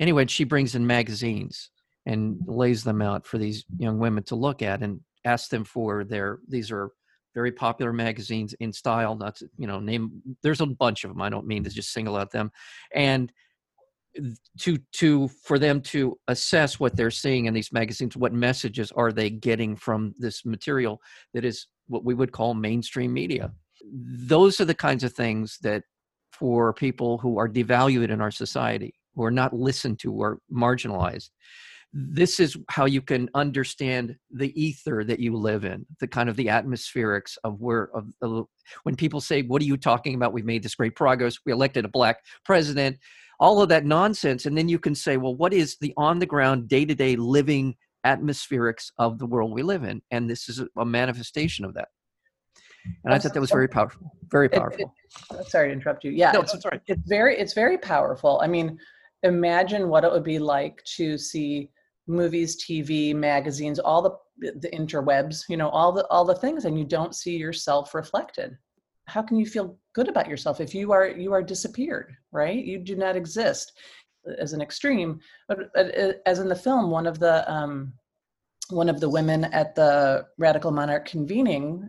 anyway 0.00 0.26
she 0.26 0.44
brings 0.44 0.74
in 0.74 0.86
magazines 0.86 1.70
and 2.06 2.38
lays 2.46 2.84
them 2.84 3.02
out 3.02 3.26
for 3.26 3.38
these 3.38 3.64
young 3.78 3.98
women 3.98 4.22
to 4.22 4.36
look 4.36 4.62
at 4.62 4.82
and 4.82 5.00
ask 5.24 5.50
them 5.50 5.64
for 5.64 6.04
their 6.04 6.38
these 6.48 6.70
are 6.70 6.90
very 7.34 7.52
popular 7.52 7.92
magazines 7.92 8.54
in 8.60 8.72
style 8.72 9.14
not 9.14 9.36
to, 9.36 9.46
you 9.58 9.66
know 9.66 9.78
name 9.78 10.22
there's 10.42 10.62
a 10.62 10.66
bunch 10.66 11.04
of 11.04 11.10
them 11.10 11.20
i 11.20 11.28
don't 11.28 11.46
mean 11.46 11.62
to 11.62 11.68
just 11.68 11.92
single 11.92 12.16
out 12.16 12.30
them 12.30 12.50
and 12.94 13.32
to 14.58 14.78
to 14.92 15.28
for 15.28 15.58
them 15.58 15.80
to 15.80 16.18
assess 16.28 16.80
what 16.80 16.96
they're 16.96 17.10
seeing 17.10 17.46
in 17.46 17.54
these 17.54 17.72
magazines 17.72 18.16
what 18.16 18.32
messages 18.32 18.92
are 18.92 19.12
they 19.12 19.30
getting 19.30 19.76
from 19.76 20.14
this 20.18 20.44
material 20.44 21.00
that 21.34 21.44
is 21.44 21.66
what 21.88 22.04
we 22.04 22.14
would 22.14 22.32
call 22.32 22.54
mainstream 22.54 23.12
media. 23.12 23.52
Those 23.92 24.60
are 24.60 24.64
the 24.64 24.74
kinds 24.74 25.04
of 25.04 25.12
things 25.12 25.58
that 25.62 25.84
for 26.32 26.72
people 26.72 27.18
who 27.18 27.38
are 27.38 27.48
devalued 27.48 28.10
in 28.10 28.20
our 28.20 28.30
society 28.30 28.94
who 29.14 29.24
are 29.24 29.30
not 29.30 29.54
listened 29.54 29.98
to 30.00 30.12
or 30.12 30.38
marginalized 30.52 31.30
this 31.98 32.40
is 32.40 32.58
how 32.68 32.84
you 32.84 33.00
can 33.00 33.30
understand 33.34 34.16
the 34.30 34.52
ether 34.60 35.02
that 35.02 35.18
you 35.18 35.34
live 35.34 35.64
in 35.64 35.86
the 35.98 36.06
kind 36.06 36.28
of 36.28 36.36
the 36.36 36.46
atmospherics 36.46 37.38
of 37.42 37.58
where 37.60 37.88
of, 37.94 38.12
of 38.20 38.46
when 38.82 38.94
people 38.96 39.20
say 39.20 39.40
what 39.40 39.62
are 39.62 39.66
you 39.66 39.78
talking 39.78 40.14
about? 40.14 40.34
We've 40.34 40.44
made 40.44 40.62
this 40.62 40.74
great 40.74 40.94
progress. 40.94 41.38
We 41.46 41.52
elected 41.52 41.86
a 41.86 41.88
black 41.88 42.18
president 42.44 42.98
all 43.38 43.60
of 43.60 43.68
that 43.68 43.84
nonsense 43.84 44.46
and 44.46 44.56
then 44.56 44.68
you 44.68 44.78
can 44.78 44.94
say 44.94 45.16
well 45.16 45.34
what 45.34 45.52
is 45.52 45.76
the 45.80 45.92
on 45.96 46.18
the 46.18 46.26
ground 46.26 46.68
day 46.68 46.84
to 46.84 46.94
day 46.94 47.16
living 47.16 47.74
atmospherics 48.04 48.92
of 48.98 49.18
the 49.18 49.26
world 49.26 49.52
we 49.52 49.62
live 49.62 49.84
in? 49.84 50.00
And 50.10 50.30
this 50.30 50.48
is 50.48 50.62
a 50.78 50.84
manifestation 50.84 51.64
of 51.64 51.74
that. 51.74 51.88
And 53.04 53.12
i 53.12 53.18
thought 53.18 53.34
that 53.34 53.40
was 53.40 53.50
very 53.50 53.68
powerful 53.68 54.12
very 54.30 54.48
powerful. 54.48 54.94
it, 55.30 55.40
it, 55.40 55.46
sorry 55.46 55.68
to 55.68 55.72
interrupt 55.72 56.04
you. 56.04 56.12
Yeah 56.12 56.32
no, 56.32 56.40
it's, 56.40 56.60
sorry. 56.60 56.80
it's 56.86 57.08
very 57.08 57.36
it's 57.38 57.52
very 57.52 57.78
powerful. 57.78 58.40
I 58.42 58.46
mean 58.46 58.78
imagine 59.22 59.88
what 59.88 60.04
it 60.04 60.12
would 60.12 60.24
be 60.24 60.38
like 60.38 60.82
to 60.84 61.18
see 61.18 61.70
movies 62.06 62.64
tv 62.64 63.14
magazines 63.14 63.78
all 63.78 64.00
the 64.02 64.12
the 64.60 64.70
interwebs 64.70 65.44
you 65.48 65.56
know 65.56 65.68
all 65.70 65.90
the 65.90 66.06
all 66.06 66.24
the 66.24 66.34
things 66.34 66.64
and 66.64 66.78
you 66.78 66.84
don't 66.84 67.16
see 67.16 67.36
yourself 67.36 67.94
reflected 67.94 68.56
how 69.06 69.22
can 69.22 69.38
you 69.38 69.46
feel 69.46 69.78
good 69.94 70.08
about 70.08 70.28
yourself 70.28 70.60
if 70.60 70.74
you 70.74 70.92
are 70.92 71.08
you 71.08 71.32
are 71.32 71.42
disappeared 71.42 72.14
right? 72.32 72.64
You 72.64 72.78
do 72.78 72.96
not 72.96 73.16
exist 73.16 73.72
as 74.38 74.52
an 74.52 74.60
extreme 74.60 75.20
but 75.48 75.70
uh, 75.76 76.12
as 76.26 76.38
in 76.40 76.48
the 76.48 76.56
film 76.56 76.90
one 76.90 77.06
of 77.06 77.18
the 77.18 77.50
um, 77.50 77.92
one 78.70 78.88
of 78.88 79.00
the 79.00 79.08
women 79.08 79.44
at 79.44 79.74
the 79.74 80.26
radical 80.38 80.72
monarch 80.72 81.06
convening 81.06 81.88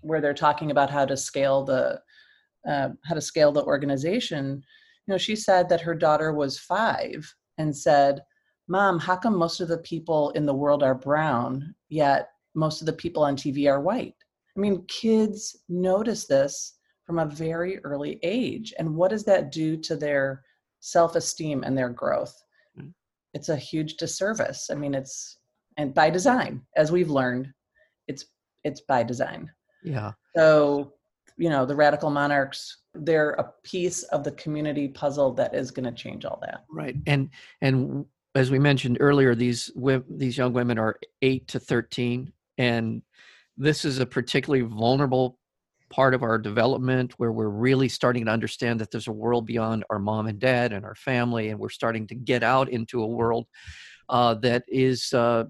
where 0.00 0.20
they're 0.20 0.34
talking 0.34 0.70
about 0.70 0.90
how 0.90 1.04
to 1.04 1.16
scale 1.16 1.64
the 1.64 2.00
uh, 2.68 2.90
how 3.04 3.14
to 3.14 3.20
scale 3.20 3.52
the 3.52 3.64
organization 3.64 4.62
you 5.06 5.12
know 5.12 5.18
she 5.18 5.34
said 5.34 5.68
that 5.68 5.80
her 5.80 5.94
daughter 5.94 6.32
was 6.32 6.58
five 6.58 7.34
and 7.56 7.74
said 7.74 8.20
mom 8.68 8.98
how 8.98 9.16
come 9.16 9.36
most 9.36 9.60
of 9.60 9.68
the 9.68 9.78
people 9.78 10.30
in 10.30 10.44
the 10.44 10.54
world 10.54 10.82
are 10.82 10.94
brown 10.94 11.74
yet 11.88 12.30
most 12.54 12.82
of 12.82 12.86
the 12.86 12.92
people 12.92 13.22
on 13.22 13.36
tv 13.36 13.70
are 13.70 13.80
white 13.80 14.14
I 14.58 14.60
mean, 14.60 14.84
kids 14.88 15.56
notice 15.68 16.26
this 16.26 16.78
from 17.06 17.20
a 17.20 17.26
very 17.26 17.78
early 17.84 18.18
age. 18.24 18.74
And 18.78 18.96
what 18.96 19.10
does 19.10 19.24
that 19.24 19.52
do 19.52 19.76
to 19.78 19.94
their 19.94 20.42
self 20.80 21.14
esteem 21.14 21.62
and 21.62 21.78
their 21.78 21.90
growth? 21.90 22.34
Mm. 22.78 22.92
It's 23.34 23.50
a 23.50 23.56
huge 23.56 23.96
disservice. 23.96 24.68
I 24.70 24.74
mean, 24.74 24.94
it's, 24.94 25.38
and 25.76 25.94
by 25.94 26.10
design, 26.10 26.62
as 26.76 26.90
we've 26.90 27.08
learned, 27.08 27.52
it's 28.08 28.24
it's 28.64 28.80
by 28.80 29.04
design. 29.04 29.48
Yeah. 29.84 30.12
So, 30.36 30.92
you 31.36 31.50
know, 31.50 31.64
the 31.64 31.76
radical 31.76 32.10
monarchs, 32.10 32.78
they're 32.94 33.30
a 33.30 33.52
piece 33.62 34.02
of 34.04 34.24
the 34.24 34.32
community 34.32 34.88
puzzle 34.88 35.32
that 35.34 35.54
is 35.54 35.70
going 35.70 35.86
to 35.86 35.92
change 35.92 36.24
all 36.24 36.40
that. 36.42 36.64
Right. 36.68 36.96
And 37.06 37.30
and 37.60 38.06
as 38.34 38.50
we 38.50 38.58
mentioned 38.58 38.98
earlier, 38.98 39.36
these 39.36 39.70
these 40.10 40.36
young 40.36 40.52
women 40.52 40.80
are 40.80 40.96
eight 41.22 41.46
to 41.48 41.60
thirteen, 41.60 42.32
and 42.58 43.02
this 43.58 43.84
is 43.84 43.98
a 43.98 44.06
particularly 44.06 44.64
vulnerable 44.64 45.38
part 45.90 46.14
of 46.14 46.22
our 46.22 46.38
development 46.38 47.14
where 47.16 47.32
we're 47.32 47.48
really 47.48 47.88
starting 47.88 48.26
to 48.26 48.30
understand 48.30 48.80
that 48.80 48.90
there's 48.90 49.08
a 49.08 49.12
world 49.12 49.46
beyond 49.46 49.84
our 49.90 49.98
mom 49.98 50.26
and 50.26 50.38
dad 50.38 50.72
and 50.72 50.84
our 50.84 50.94
family, 50.94 51.48
and 51.48 51.58
we're 51.58 51.68
starting 51.68 52.06
to 52.06 52.14
get 52.14 52.42
out 52.42 52.68
into 52.68 53.02
a 53.02 53.06
world 53.06 53.46
uh, 54.08 54.34
that 54.34 54.64
is 54.68 55.12
uh, 55.12 55.44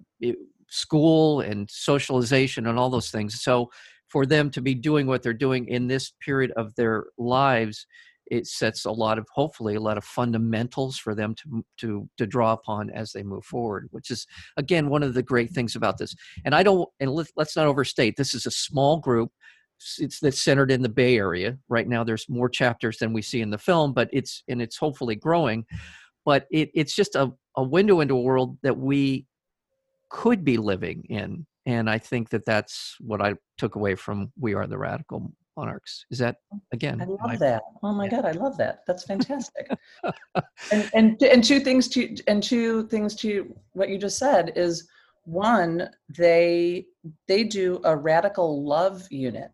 school 0.68 1.40
and 1.40 1.68
socialization 1.70 2.66
and 2.66 2.78
all 2.78 2.90
those 2.90 3.10
things. 3.10 3.42
So 3.42 3.70
for 4.08 4.24
them 4.24 4.50
to 4.50 4.62
be 4.62 4.74
doing 4.74 5.06
what 5.06 5.22
they're 5.22 5.34
doing 5.34 5.66
in 5.68 5.86
this 5.86 6.12
period 6.24 6.52
of 6.56 6.74
their 6.76 7.04
lives 7.18 7.86
it 8.30 8.46
sets 8.46 8.84
a 8.84 8.90
lot 8.90 9.18
of 9.18 9.26
hopefully 9.32 9.74
a 9.74 9.80
lot 9.80 9.98
of 9.98 10.04
fundamentals 10.04 10.98
for 10.98 11.14
them 11.14 11.34
to 11.34 11.64
to 11.78 12.08
to 12.16 12.26
draw 12.26 12.52
upon 12.52 12.90
as 12.90 13.12
they 13.12 13.22
move 13.22 13.44
forward 13.44 13.88
which 13.90 14.10
is 14.10 14.26
again 14.56 14.88
one 14.88 15.02
of 15.02 15.14
the 15.14 15.22
great 15.22 15.50
things 15.50 15.76
about 15.76 15.98
this. 15.98 16.14
And 16.44 16.54
i 16.54 16.62
don't 16.62 16.88
and 17.00 17.10
let, 17.10 17.28
let's 17.36 17.56
not 17.56 17.66
overstate 17.66 18.16
this 18.16 18.34
is 18.34 18.46
a 18.46 18.50
small 18.50 18.98
group. 18.98 19.30
It's 19.98 20.18
that's 20.20 20.40
centered 20.40 20.72
in 20.72 20.82
the 20.82 20.88
bay 20.88 21.16
area. 21.16 21.56
Right 21.68 21.86
now 21.86 22.02
there's 22.02 22.28
more 22.28 22.48
chapters 22.48 22.98
than 22.98 23.12
we 23.12 23.22
see 23.22 23.40
in 23.40 23.50
the 23.50 23.58
film 23.58 23.92
but 23.92 24.08
it's 24.12 24.42
and 24.48 24.60
it's 24.60 24.76
hopefully 24.76 25.16
growing. 25.16 25.64
But 26.24 26.46
it, 26.50 26.70
it's 26.74 26.94
just 26.94 27.14
a, 27.14 27.32
a 27.56 27.62
window 27.62 28.00
into 28.00 28.14
a 28.14 28.20
world 28.20 28.58
that 28.62 28.76
we 28.76 29.26
could 30.10 30.44
be 30.44 30.56
living 30.56 31.04
in 31.08 31.46
and 31.66 31.88
i 31.88 31.98
think 31.98 32.30
that 32.30 32.46
that's 32.46 32.96
what 33.00 33.20
i 33.20 33.34
took 33.58 33.74
away 33.76 33.94
from 33.94 34.32
we 34.40 34.54
are 34.54 34.66
the 34.66 34.78
radical 34.78 35.32
monarchs 35.58 36.06
is 36.10 36.18
that 36.18 36.36
oh, 36.54 36.60
again 36.72 37.00
i 37.00 37.04
love 37.04 37.20
my, 37.22 37.36
that. 37.36 37.62
Oh 37.82 37.92
my 37.92 38.04
yeah. 38.04 38.10
god 38.10 38.24
i 38.26 38.32
love 38.32 38.56
that. 38.58 38.76
That's 38.86 39.04
fantastic. 39.04 39.66
And, 40.72 40.90
and 40.94 41.22
and 41.22 41.42
two 41.42 41.60
things 41.60 41.88
to 41.94 42.00
and 42.26 42.42
two 42.42 42.86
things 42.88 43.14
to 43.16 43.30
what 43.72 43.88
you 43.88 43.96
just 43.98 44.18
said 44.18 44.52
is 44.56 44.88
one 45.24 45.88
they 46.16 46.86
they 47.26 47.44
do 47.44 47.80
a 47.84 47.96
radical 47.96 48.64
love 48.64 49.06
unit 49.10 49.52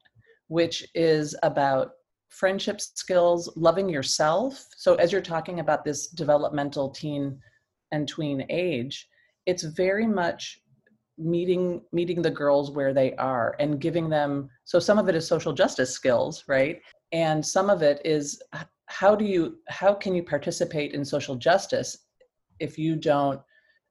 which 0.48 0.86
is 0.94 1.36
about 1.42 1.92
friendship 2.30 2.80
skills 2.80 3.52
loving 3.56 3.88
yourself. 3.88 4.66
So 4.76 4.94
as 4.96 5.12
you're 5.12 5.30
talking 5.34 5.60
about 5.60 5.84
this 5.84 6.08
developmental 6.08 6.90
teen 6.90 7.38
and 7.92 8.08
tween 8.08 8.44
age 8.50 9.08
it's 9.46 9.62
very 9.62 10.06
much 10.06 10.60
meeting 11.16 11.80
meeting 11.92 12.20
the 12.20 12.30
girls 12.30 12.70
where 12.72 12.92
they 12.92 13.14
are 13.16 13.54
and 13.60 13.80
giving 13.80 14.08
them 14.08 14.48
so 14.64 14.78
some 14.78 14.98
of 14.98 15.08
it 15.08 15.14
is 15.14 15.26
social 15.26 15.52
justice 15.52 15.92
skills 15.92 16.44
right 16.48 16.80
and 17.12 17.44
some 17.44 17.70
of 17.70 17.82
it 17.82 18.00
is 18.04 18.42
how 18.86 19.14
do 19.14 19.24
you 19.24 19.58
how 19.68 19.94
can 19.94 20.14
you 20.14 20.22
participate 20.22 20.92
in 20.92 21.04
social 21.04 21.36
justice 21.36 21.98
if 22.58 22.78
you 22.78 22.96
don't 22.96 23.40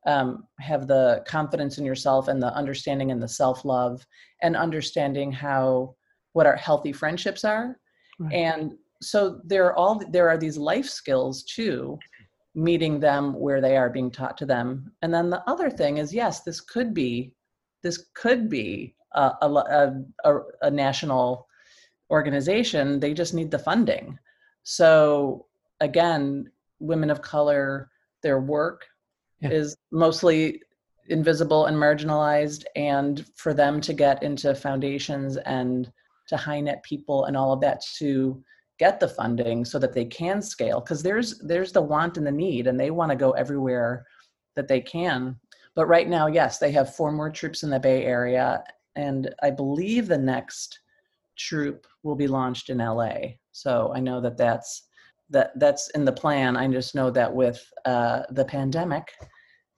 um, 0.06 0.46
have 0.60 0.88
the 0.88 1.24
confidence 1.26 1.78
in 1.78 1.86
yourself 1.86 2.28
and 2.28 2.42
the 2.42 2.54
understanding 2.54 3.12
and 3.12 3.24
the 3.24 3.28
self-love 3.28 4.06
and 4.42 4.58
understanding 4.58 5.32
how 5.32 5.96
what 6.34 6.46
our 6.46 6.58
healthy 6.58 6.92
friendships 6.92 7.46
are 7.46 7.78
right. 8.20 8.34
and 8.34 8.74
so 9.02 9.40
there 9.46 9.66
are 9.66 9.76
all 9.76 10.02
there 10.12 10.30
are 10.30 10.38
these 10.38 10.58
life 10.58 10.90
skills 10.90 11.44
too 11.44 11.98
meeting 12.56 13.00
them 13.00 13.34
where 13.34 13.62
they 13.62 13.78
are 13.78 13.90
being 13.90 14.12
taught 14.12 14.38
to 14.38 14.46
them. 14.46 14.92
And 15.02 15.14
then 15.14 15.30
the 15.30 15.44
other 15.50 15.70
thing 15.70 15.98
is 15.98 16.14
yes 16.14 16.42
this 16.42 16.62
could 16.62 16.94
be 16.94 17.34
this 17.82 18.06
could 18.14 18.50
be 18.50 18.96
a, 19.14 19.32
a, 19.42 19.94
a, 20.24 20.40
a 20.62 20.72
national 20.72 21.48
organization. 22.10 23.00
They 23.00 23.14
just 23.14 23.34
need 23.34 23.52
the 23.52 23.60
funding. 23.60 24.18
So 24.64 25.48
again 25.80 26.52
women 26.80 27.10
of 27.10 27.22
color 27.22 27.90
their 28.22 28.40
work 28.40 28.86
yeah. 29.42 29.50
is 29.50 29.76
mostly 29.92 30.62
invisible 31.08 31.66
and 31.66 31.76
marginalized 31.76 32.64
and 32.76 33.26
for 33.36 33.54
them 33.54 33.82
to 33.82 33.94
get 33.94 34.24
into 34.24 34.56
foundations 34.56 35.38
and 35.38 35.92
to 36.28 36.38
high 36.38 36.62
net 36.62 36.82
people 36.84 37.26
and 37.26 37.36
all 37.36 37.52
of 37.52 37.62
that 37.62 37.82
to 37.98 38.42
get 38.80 39.00
the 39.00 39.08
funding 39.08 39.64
so 39.66 39.80
that 39.80 39.94
they 39.94 40.06
can 40.06 40.42
scale 40.42 40.80
because 40.80 41.04
there's 41.04 41.40
there's 41.40 41.72
the 41.72 41.82
want 41.82 42.18
and 42.18 42.26
the 42.26 42.32
need 42.32 42.68
and 42.68 42.80
they 42.80 42.92
want 42.92 43.12
to 43.12 43.16
go 43.16 43.32
everywhere 43.32 44.06
that 44.56 44.68
they 44.68 44.82
can. 44.82 45.38
But 45.76 45.88
right 45.88 46.08
now 46.08 46.28
yes 46.28 46.60
they 46.60 46.72
have 46.72 46.96
four 46.96 47.12
more 47.12 47.30
troops 47.30 47.64
in 47.64 47.70
the 47.70 47.80
bay 47.80 48.06
area 48.06 48.64
and 48.96 49.34
i 49.42 49.50
believe 49.50 50.08
the 50.08 50.18
next 50.18 50.80
troop 51.36 51.88
will 52.04 52.16
be 52.16 52.28
launched 52.28 52.70
in 52.70 52.78
la 52.78 53.10
so 53.52 53.92
i 53.96 54.00
know 54.00 54.22
that 54.22 54.38
that's 54.38 54.84
that 55.34 55.52
that's 55.60 55.90
in 55.92 56.06
the 56.06 56.12
plan. 56.12 56.56
I 56.56 56.68
just 56.68 56.96
know 56.96 57.10
that 57.12 57.34
with 57.34 57.62
uh, 57.86 58.22
the 58.30 58.46
pandemic 58.46 59.12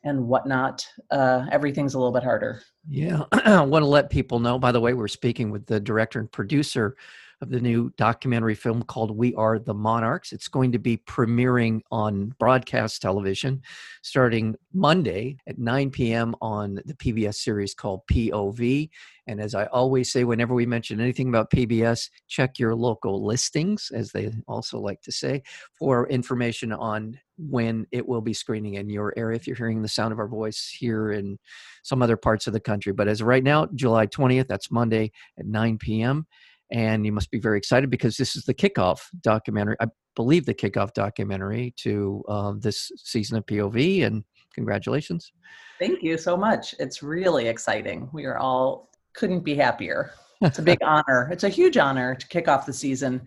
and 0.03 0.27
whatnot 0.27 0.85
uh, 1.09 1.45
everything's 1.51 1.95
a 1.95 1.97
little 1.97 2.13
bit 2.13 2.23
harder. 2.23 2.61
Yeah 2.87 3.23
i 3.31 3.61
want 3.61 3.81
to 3.81 3.87
let 3.87 4.11
people 4.11 4.39
know 4.39 4.59
by 4.59 4.71
the 4.71 4.81
way 4.81 4.93
we're 4.93 5.07
speaking 5.07 5.49
with 5.49 5.65
the 5.65 5.79
director 5.79 6.19
and 6.19 6.31
producer 6.31 6.95
of 7.41 7.49
the 7.49 7.59
new 7.59 7.91
documentary 7.97 8.55
film 8.55 8.83
called 8.83 9.15
We 9.15 9.33
Are 9.35 9.59
the 9.59 9.73
Monarchs. 9.73 10.31
It's 10.31 10.47
going 10.47 10.71
to 10.71 10.79
be 10.79 10.97
premiering 10.97 11.81
on 11.91 12.33
broadcast 12.39 13.01
television 13.01 13.61
starting 14.01 14.55
Monday 14.73 15.37
at 15.47 15.57
9 15.57 15.91
p.m. 15.91 16.35
on 16.41 16.79
the 16.85 16.93
PBS 16.93 17.35
series 17.35 17.73
called 17.73 18.01
POV. 18.11 18.89
And 19.27 19.41
as 19.41 19.55
I 19.55 19.65
always 19.65 20.11
say, 20.11 20.23
whenever 20.23 20.53
we 20.53 20.65
mention 20.65 20.99
anything 20.99 21.29
about 21.29 21.49
PBS, 21.49 22.09
check 22.27 22.59
your 22.59 22.75
local 22.75 23.25
listings, 23.25 23.91
as 23.93 24.11
they 24.11 24.31
also 24.47 24.79
like 24.79 25.01
to 25.01 25.11
say, 25.11 25.41
for 25.73 26.07
information 26.09 26.71
on 26.71 27.19
when 27.37 27.85
it 27.91 28.07
will 28.07 28.21
be 28.21 28.33
screening 28.33 28.75
in 28.75 28.87
your 28.89 29.13
area 29.17 29.35
if 29.35 29.47
you're 29.47 29.57
hearing 29.57 29.81
the 29.81 29.87
sound 29.87 30.13
of 30.13 30.19
our 30.19 30.27
voice 30.27 30.69
here 30.69 31.11
in 31.11 31.37
some 31.83 32.01
other 32.01 32.15
parts 32.15 32.47
of 32.47 32.53
the 32.53 32.59
country. 32.59 32.93
But 32.93 33.07
as 33.07 33.21
right 33.21 33.43
now, 33.43 33.65
July 33.73 34.07
20th, 34.07 34.47
that's 34.47 34.71
Monday 34.71 35.11
at 35.37 35.45
9 35.45 35.77
p.m 35.79 36.27
and 36.71 37.05
you 37.05 37.11
must 37.11 37.31
be 37.31 37.39
very 37.39 37.57
excited 37.57 37.89
because 37.89 38.17
this 38.17 38.35
is 38.35 38.43
the 38.43 38.53
kickoff 38.53 39.01
documentary. 39.21 39.75
I 39.79 39.87
believe 40.15 40.45
the 40.45 40.53
kickoff 40.53 40.93
documentary 40.93 41.73
to 41.77 42.23
uh, 42.27 42.53
this 42.57 42.91
season 42.97 43.37
of 43.37 43.45
POV. 43.45 44.05
And 44.05 44.23
congratulations! 44.53 45.31
Thank 45.79 46.01
you 46.01 46.17
so 46.17 46.35
much. 46.35 46.73
It's 46.79 47.03
really 47.03 47.47
exciting. 47.47 48.09
We 48.13 48.25
are 48.25 48.37
all 48.37 48.89
couldn't 49.13 49.41
be 49.41 49.55
happier. 49.55 50.11
It's 50.41 50.59
a 50.59 50.63
big 50.63 50.79
honor. 50.83 51.29
It's 51.31 51.43
a 51.43 51.49
huge 51.49 51.77
honor 51.77 52.15
to 52.15 52.27
kick 52.27 52.47
off 52.47 52.65
the 52.65 52.73
season. 52.73 53.21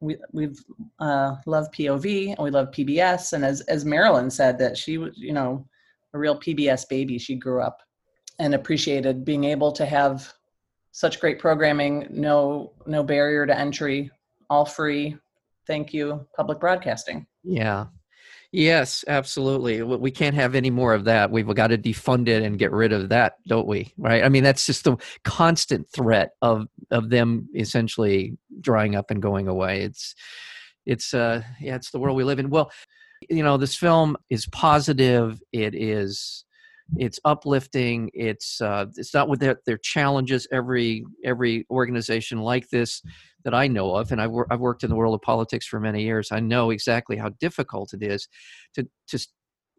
We 0.00 0.16
we've 0.32 0.58
uh, 0.98 1.36
love 1.46 1.70
POV 1.72 2.30
and 2.30 2.38
we 2.38 2.50
love 2.50 2.70
PBS. 2.70 3.34
And 3.34 3.44
as 3.44 3.60
as 3.62 3.84
Marilyn 3.84 4.30
said, 4.30 4.58
that 4.58 4.76
she 4.76 4.98
was 4.98 5.16
you 5.16 5.32
know 5.32 5.66
a 6.14 6.18
real 6.18 6.38
PBS 6.38 6.88
baby. 6.88 7.18
She 7.18 7.36
grew 7.36 7.62
up 7.62 7.78
and 8.38 8.54
appreciated 8.54 9.24
being 9.24 9.44
able 9.44 9.70
to 9.72 9.84
have 9.84 10.32
such 10.92 11.20
great 11.20 11.38
programming 11.38 12.06
no 12.10 12.72
no 12.86 13.02
barrier 13.02 13.46
to 13.46 13.58
entry 13.58 14.10
all 14.48 14.64
free. 14.64 15.16
Thank 15.66 15.94
you 15.94 16.26
public 16.36 16.58
broadcasting. 16.58 17.26
Yeah. 17.44 17.86
Yes 18.52 19.04
absolutely. 19.06 19.82
We 19.82 20.10
can't 20.10 20.34
have 20.34 20.56
any 20.56 20.70
more 20.70 20.92
of 20.92 21.04
that. 21.04 21.30
We've 21.30 21.46
got 21.54 21.68
to 21.68 21.78
defund 21.78 22.26
it 22.26 22.42
and 22.42 22.58
get 22.58 22.72
rid 22.72 22.92
of 22.92 23.08
that 23.10 23.34
don't 23.46 23.68
we? 23.68 23.92
Right? 23.96 24.24
I 24.24 24.28
mean 24.28 24.42
that's 24.42 24.66
just 24.66 24.84
the 24.84 24.96
constant 25.24 25.88
threat 25.88 26.30
of 26.42 26.66
of 26.90 27.10
them 27.10 27.48
essentially 27.54 28.36
drying 28.60 28.96
up 28.96 29.10
and 29.10 29.22
going 29.22 29.46
away. 29.46 29.82
It's 29.82 30.14
it's 30.86 31.14
uh 31.14 31.42
yeah 31.60 31.76
it's 31.76 31.92
the 31.92 32.00
world 32.00 32.16
we 32.16 32.24
live 32.24 32.40
in. 32.40 32.50
Well 32.50 32.72
you 33.28 33.44
know 33.44 33.56
this 33.56 33.76
film 33.76 34.16
is 34.30 34.46
positive. 34.46 35.40
It 35.52 35.74
is 35.74 36.44
it's 36.96 37.20
uplifting 37.24 38.10
it's 38.14 38.60
uh, 38.60 38.86
it's 38.96 39.14
not 39.14 39.28
with 39.28 39.40
their, 39.40 39.78
challenges 39.82 40.46
every 40.52 41.04
every 41.24 41.66
organization 41.70 42.38
like 42.38 42.68
this 42.70 43.02
that 43.44 43.54
i 43.54 43.66
know 43.66 43.94
of 43.94 44.12
and 44.12 44.20
I've, 44.20 44.30
I've 44.50 44.60
worked 44.60 44.84
in 44.84 44.90
the 44.90 44.96
world 44.96 45.14
of 45.14 45.22
politics 45.22 45.66
for 45.66 45.80
many 45.80 46.02
years 46.02 46.30
i 46.32 46.40
know 46.40 46.70
exactly 46.70 47.16
how 47.16 47.30
difficult 47.40 47.94
it 47.94 48.02
is 48.02 48.28
to 48.74 48.86
to 49.08 49.18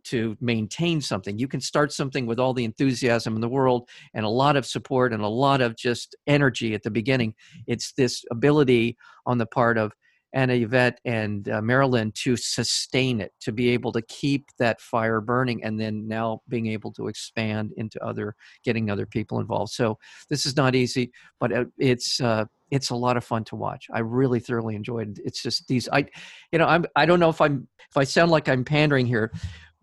to 0.04 0.36
maintain 0.42 1.02
something. 1.02 1.38
You 1.38 1.48
can 1.48 1.62
start 1.62 1.94
something 1.94 2.26
with 2.26 2.40
all 2.40 2.54
the 2.54 2.66
enthusiasm 2.66 3.36
in 3.36 3.42
the 3.42 3.50
world 3.50 3.88
and 4.14 4.26
a 4.26 4.30
lot 4.30 4.56
of 4.56 4.66
support 4.66 5.14
and 5.14 5.22
a 5.22 5.28
lot 5.28 5.62
of 5.62 5.76
just 5.76 6.16
energy 6.28 6.74
at 6.74 6.84
the 6.84 6.92
beginning. 6.92 7.36
It's 7.68 7.94
this 7.94 8.24
ability 8.32 8.98
on 9.26 9.38
the 9.38 9.46
part 9.46 9.78
of 9.78 9.94
Anayvette 10.34 11.00
and 11.06 11.50
uh, 11.50 11.62
Marilyn 11.62 12.12
to 12.14 12.36
sustain 12.38 13.22
it, 13.22 13.34
to 13.42 13.52
be 13.52 13.70
able 13.70 13.92
to 13.92 14.02
keep 14.04 14.46
that 14.58 14.80
fire 14.82 15.22
burning, 15.22 15.64
and 15.64 15.80
then 15.80 16.08
now 16.08 16.42
being 16.48 16.68
able 16.68 16.92
to 16.94 17.08
expand 17.08 17.74
into 17.78 18.04
other, 18.04 18.36
getting 18.64 18.90
other 18.90 19.06
people 19.06 19.40
involved. 19.40 19.72
So 19.72 19.98
this 20.30 20.46
is 20.46 20.56
not 20.56 20.76
easy, 20.76 21.12
but 21.40 21.52
uh, 21.52 21.66
it's 21.78 22.22
uh, 22.22 22.46
it's 22.72 22.90
a 22.90 22.96
lot 22.96 23.18
of 23.18 23.24
fun 23.24 23.44
to 23.46 23.56
watch. 23.56 23.88
I 23.92 24.00
really 24.00 24.40
thoroughly 24.40 24.76
enjoyed. 24.76 25.20
It. 25.20 25.24
It's 25.26 25.44
just 25.44 25.68
these, 25.68 25.90
I, 25.92 26.06
you 26.52 26.60
know, 26.60 26.68
I'm 26.68 26.86
I 26.96 27.06
don't 27.06 27.20
know 27.20 27.30
if 27.30 27.42
I'm 27.42 27.68
if 27.90 27.98
I 27.98 28.06
sound 28.06 28.32
like 28.32 28.48
I'm 28.48 28.64
pandering 28.64 29.06
here, 29.06 29.32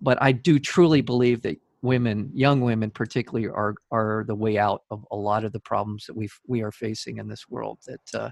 but 0.01 0.19
I 0.21 0.33
do 0.33 0.59
truly 0.59 1.03
believe 1.03 1.43
that 1.43 1.61
women, 1.83 2.31
young 2.35 2.61
women 2.61 2.91
particularly, 2.91 3.49
are 3.49 3.75
are 3.91 4.25
the 4.27 4.35
way 4.35 4.59
out 4.59 4.83
of 4.91 5.07
a 5.11 5.17
lot 5.17 5.45
of 5.45 5.53
the 5.53 5.61
problems 5.61 6.07
that 6.07 6.17
we 6.17 6.29
we 6.47 6.63
are 6.63 6.73
facing 6.73 7.19
in 7.19 7.29
this 7.29 7.49
world. 7.49 7.79
That 7.87 8.21
uh, 8.21 8.31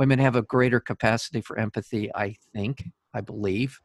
women 0.00 0.18
have 0.18 0.34
a 0.34 0.40
greater 0.40 0.80
capacity 0.80 1.42
for 1.42 1.58
empathy, 1.58 2.10
I 2.14 2.34
think, 2.54 2.84
I 3.12 3.20
believe, 3.20 3.78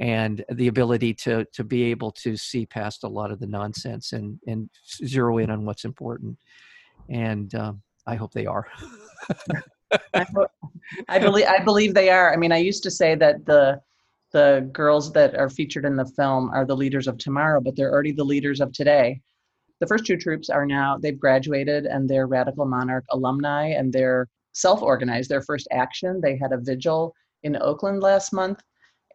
and 0.00 0.42
the 0.50 0.68
ability 0.68 1.12
to 1.24 1.44
to 1.52 1.62
be 1.62 1.82
able 1.90 2.10
to 2.24 2.38
see 2.38 2.64
past 2.64 3.04
a 3.04 3.08
lot 3.18 3.30
of 3.30 3.38
the 3.38 3.46
nonsense 3.46 4.14
and 4.14 4.38
and 4.46 4.70
zero 5.04 5.36
in 5.36 5.50
on 5.50 5.66
what's 5.66 5.84
important. 5.84 6.38
And 7.10 7.54
um, 7.54 7.82
I 8.06 8.14
hope 8.14 8.32
they 8.32 8.46
are. 8.46 8.66
I, 10.14 10.24
I 11.08 11.18
believe 11.18 11.46
I 11.46 11.58
believe 11.62 11.92
they 11.92 12.08
are. 12.08 12.32
I 12.32 12.36
mean, 12.38 12.52
I 12.52 12.70
used 12.70 12.82
to 12.84 12.90
say 12.90 13.14
that 13.16 13.44
the 13.44 13.78
the 14.32 14.66
girls 14.72 15.12
that 15.12 15.34
are 15.34 15.50
featured 15.50 15.84
in 15.84 15.96
the 15.96 16.10
film 16.16 16.48
are 16.54 16.64
the 16.64 16.80
leaders 16.82 17.06
of 17.06 17.18
tomorrow, 17.18 17.60
but 17.60 17.76
they're 17.76 17.92
already 17.92 18.12
the 18.12 18.30
leaders 18.34 18.62
of 18.62 18.72
today. 18.72 19.20
The 19.80 19.86
first 19.86 20.06
two 20.06 20.16
troops 20.16 20.48
are 20.48 20.64
now 20.64 20.96
they've 20.96 21.24
graduated 21.26 21.84
and 21.84 22.08
they're 22.08 22.26
Radical 22.26 22.64
Monarch 22.64 23.04
alumni 23.10 23.64
and 23.78 23.92
they're 23.92 24.28
self-organized. 24.52 25.28
Their 25.28 25.42
first 25.42 25.68
action, 25.72 26.20
they 26.20 26.36
had 26.36 26.52
a 26.52 26.58
vigil 26.58 27.14
in 27.42 27.56
Oakland 27.60 28.02
last 28.02 28.32
month, 28.32 28.60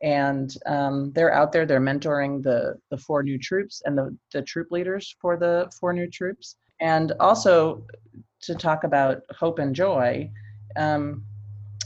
and 0.01 0.53
um, 0.65 1.12
they're 1.13 1.34
out 1.34 1.51
there. 1.51 1.65
They're 1.65 1.79
mentoring 1.79 2.44
the 2.44 2.75
the 2.91 2.98
four 2.98 3.24
new 3.24 3.38
troops 3.38 3.82
and 3.86 3.98
the 3.98 4.15
the 4.34 4.41
troop 4.41 4.72
leaders 4.72 5.15
for 5.20 5.38
the 5.38 5.72
four 5.79 5.94
new 5.94 6.10
troops, 6.10 6.56
and 6.82 7.13
also 7.20 7.86
to 8.41 8.56
talk 8.56 8.84
about 8.84 9.22
hope 9.32 9.60
and 9.60 9.75
joy. 9.75 10.29
Um, 10.75 11.24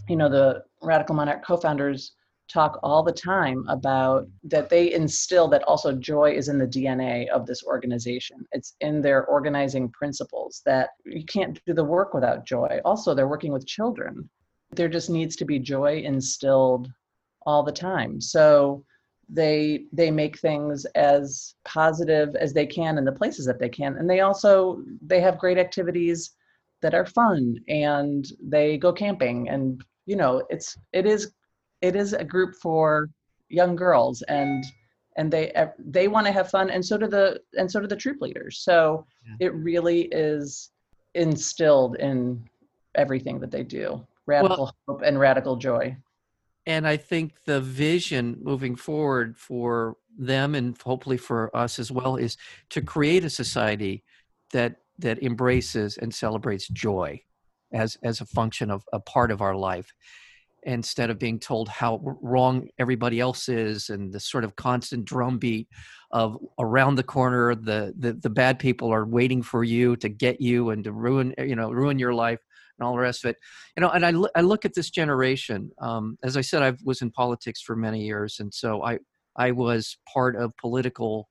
you 0.09 0.15
know, 0.15 0.29
the 0.29 0.63
Radical 0.81 1.15
Monarch 1.15 1.45
co-founders 1.45 2.13
talk 2.51 2.79
all 2.83 3.03
the 3.03 3.11
time 3.11 3.65
about 3.67 4.27
that 4.43 4.69
they 4.69 4.93
instill 4.93 5.47
that 5.47 5.63
also 5.63 5.93
joy 5.93 6.31
is 6.31 6.49
in 6.49 6.57
the 6.57 6.67
DNA 6.67 7.27
of 7.29 7.45
this 7.45 7.63
organization. 7.63 8.45
It's 8.51 8.75
in 8.81 9.01
their 9.01 9.25
organizing 9.25 9.89
principles 9.89 10.61
that 10.65 10.89
you 11.05 11.25
can't 11.25 11.59
do 11.65 11.73
the 11.73 11.83
work 11.83 12.13
without 12.13 12.45
joy. 12.45 12.79
Also, 12.83 13.13
they're 13.13 13.27
working 13.27 13.53
with 13.53 13.67
children. 13.67 14.29
There 14.71 14.89
just 14.89 15.09
needs 15.09 15.35
to 15.37 15.45
be 15.45 15.59
joy 15.59 16.01
instilled 16.05 16.91
all 17.45 17.63
the 17.63 17.71
time. 17.71 18.19
So 18.21 18.83
they 19.33 19.85
they 19.93 20.11
make 20.11 20.37
things 20.39 20.85
as 20.95 21.55
positive 21.63 22.35
as 22.35 22.53
they 22.53 22.65
can 22.65 22.97
in 22.97 23.05
the 23.05 23.11
places 23.11 23.45
that 23.45 23.59
they 23.59 23.69
can 23.69 23.95
and 23.95 24.09
they 24.09 24.19
also 24.19 24.83
they 25.01 25.21
have 25.21 25.39
great 25.39 25.57
activities 25.57 26.31
that 26.81 26.93
are 26.93 27.05
fun 27.05 27.55
and 27.69 28.33
they 28.41 28.77
go 28.77 28.91
camping 28.91 29.47
and 29.47 29.85
you 30.05 30.17
know 30.17 30.43
it's 30.49 30.77
it 30.91 31.05
is 31.05 31.31
it 31.81 31.95
is 31.95 32.13
a 32.13 32.23
group 32.23 32.55
for 32.55 33.09
young 33.49 33.75
girls 33.75 34.21
and 34.23 34.63
and 35.17 35.31
they 35.31 35.51
they 35.77 36.07
want 36.07 36.25
to 36.25 36.31
have 36.31 36.49
fun 36.49 36.69
and 36.69 36.83
so 36.83 36.97
do 36.97 37.07
the 37.07 37.41
and 37.57 37.69
so 37.69 37.81
do 37.81 37.87
the 37.87 37.95
troop 37.95 38.21
leaders. 38.21 38.59
So 38.59 39.05
yeah. 39.27 39.47
it 39.47 39.53
really 39.53 40.03
is 40.11 40.71
instilled 41.15 41.97
in 41.97 42.47
everything 42.95 43.39
that 43.39 43.51
they 43.51 43.63
do 43.63 44.05
radical 44.25 44.57
well, 44.65 44.75
hope 44.87 45.01
and 45.03 45.19
radical 45.19 45.55
joy. 45.55 45.95
And 46.67 46.87
i 46.87 46.95
think 46.95 47.43
the 47.45 47.59
vision 47.59 48.37
moving 48.41 48.75
forward 48.75 49.37
for 49.37 49.97
them 50.17 50.55
and 50.55 50.77
hopefully 50.79 51.17
for 51.17 51.55
us 51.55 51.79
as 51.79 51.91
well 51.91 52.15
is 52.15 52.37
to 52.69 52.81
create 52.81 53.25
a 53.25 53.29
society 53.29 54.03
that 54.51 54.77
that 54.99 55.21
embraces 55.23 55.97
and 55.97 56.13
celebrates 56.13 56.67
joy 56.67 57.19
as 57.73 57.97
as 58.03 58.21
a 58.21 58.25
function 58.25 58.69
of 58.69 58.83
a 58.93 58.99
part 58.99 59.31
of 59.31 59.41
our 59.41 59.55
life 59.55 59.91
instead 60.63 61.09
of 61.09 61.17
being 61.17 61.39
told 61.39 61.69
how 61.69 61.99
wrong 62.21 62.67
everybody 62.77 63.19
else 63.19 63.49
is 63.49 63.89
and 63.89 64.13
the 64.13 64.19
sort 64.19 64.43
of 64.43 64.55
constant 64.55 65.05
drumbeat 65.05 65.67
of 66.11 66.37
around 66.59 66.95
the 66.95 67.03
corner 67.03 67.55
the, 67.55 67.93
the 67.97 68.13
the 68.13 68.29
bad 68.29 68.59
people 68.59 68.93
are 68.93 69.05
waiting 69.05 69.41
for 69.41 69.63
you 69.63 69.95
to 69.95 70.09
get 70.09 70.39
you 70.41 70.69
and 70.69 70.83
to 70.83 70.91
ruin 70.91 71.33
you 71.39 71.55
know 71.55 71.71
ruin 71.71 71.97
your 71.97 72.13
life 72.13 72.39
and 72.77 72.85
all 72.85 72.93
the 72.93 72.99
rest 72.99 73.23
of 73.23 73.29
it. 73.29 73.37
You 73.75 73.81
know 73.81 73.89
and 73.89 74.05
i, 74.05 74.13
I 74.37 74.41
look 74.41 74.65
at 74.65 74.73
this 74.73 74.89
generation 74.89 75.71
um, 75.79 76.17
as 76.23 76.37
i 76.37 76.41
said 76.41 76.61
i 76.61 76.73
was 76.83 77.01
in 77.01 77.11
politics 77.11 77.61
for 77.61 77.75
many 77.75 78.03
years 78.05 78.39
and 78.39 78.53
so 78.53 78.83
i 78.83 78.99
i 79.37 79.51
was 79.51 79.97
part 80.11 80.35
of 80.35 80.55
political 80.57 81.29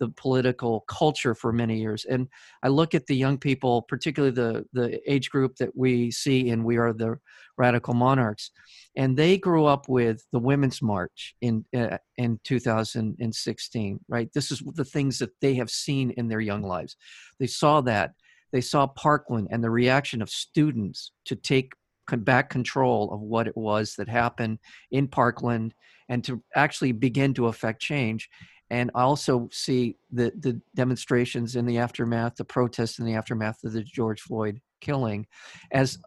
the 0.00 0.08
political 0.08 0.80
culture 0.88 1.34
for 1.34 1.52
many 1.52 1.78
years. 1.78 2.04
And 2.06 2.26
I 2.62 2.68
look 2.68 2.94
at 2.94 3.06
the 3.06 3.14
young 3.14 3.38
people, 3.38 3.82
particularly 3.82 4.34
the 4.34 4.64
the 4.72 5.00
age 5.10 5.30
group 5.30 5.56
that 5.56 5.76
we 5.76 6.10
see 6.10 6.48
in 6.48 6.64
We 6.64 6.78
Are 6.78 6.92
the 6.92 7.18
Radical 7.56 7.94
Monarchs, 7.94 8.50
and 8.96 9.16
they 9.16 9.38
grew 9.38 9.66
up 9.66 9.88
with 9.88 10.24
the 10.32 10.40
Women's 10.40 10.82
March 10.82 11.34
in 11.40 11.64
uh, 11.76 11.98
in 12.16 12.40
2016. 12.42 14.00
Right, 14.08 14.28
this 14.34 14.50
is 14.50 14.62
the 14.74 14.84
things 14.84 15.18
that 15.18 15.30
they 15.40 15.54
have 15.54 15.70
seen 15.70 16.10
in 16.12 16.26
their 16.26 16.40
young 16.40 16.62
lives. 16.62 16.96
They 17.38 17.46
saw 17.46 17.80
that. 17.82 18.12
They 18.52 18.62
saw 18.62 18.88
Parkland 18.88 19.48
and 19.52 19.62
the 19.62 19.70
reaction 19.70 20.20
of 20.22 20.28
students 20.28 21.12
to 21.26 21.36
take 21.36 21.72
back 22.16 22.50
control 22.50 23.12
of 23.12 23.20
what 23.20 23.46
it 23.46 23.56
was 23.56 23.94
that 23.94 24.08
happened 24.08 24.58
in 24.90 25.06
Parkland 25.06 25.74
and 26.08 26.24
to 26.24 26.42
actually 26.56 26.92
begin 26.92 27.32
to 27.34 27.46
affect 27.46 27.80
change 27.80 28.28
and 28.70 28.90
I 28.94 29.02
also 29.02 29.48
see 29.52 29.96
the 30.12 30.32
the 30.38 30.60
demonstrations 30.74 31.56
in 31.56 31.66
the 31.66 31.78
aftermath, 31.78 32.36
the 32.36 32.44
protests 32.44 32.98
in 32.98 33.04
the 33.04 33.14
aftermath 33.14 33.64
of 33.64 33.72
the 33.72 33.82
George 33.82 34.20
Floyd 34.20 34.60
killing, 34.80 35.26
as 35.72 35.98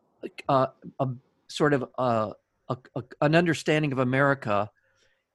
uh, 0.49 0.67
a 0.99 1.07
sort 1.47 1.73
of 1.73 1.83
a, 1.97 2.31
a, 2.69 2.77
a, 2.95 3.03
an 3.21 3.35
understanding 3.35 3.91
of 3.91 3.99
America 3.99 4.69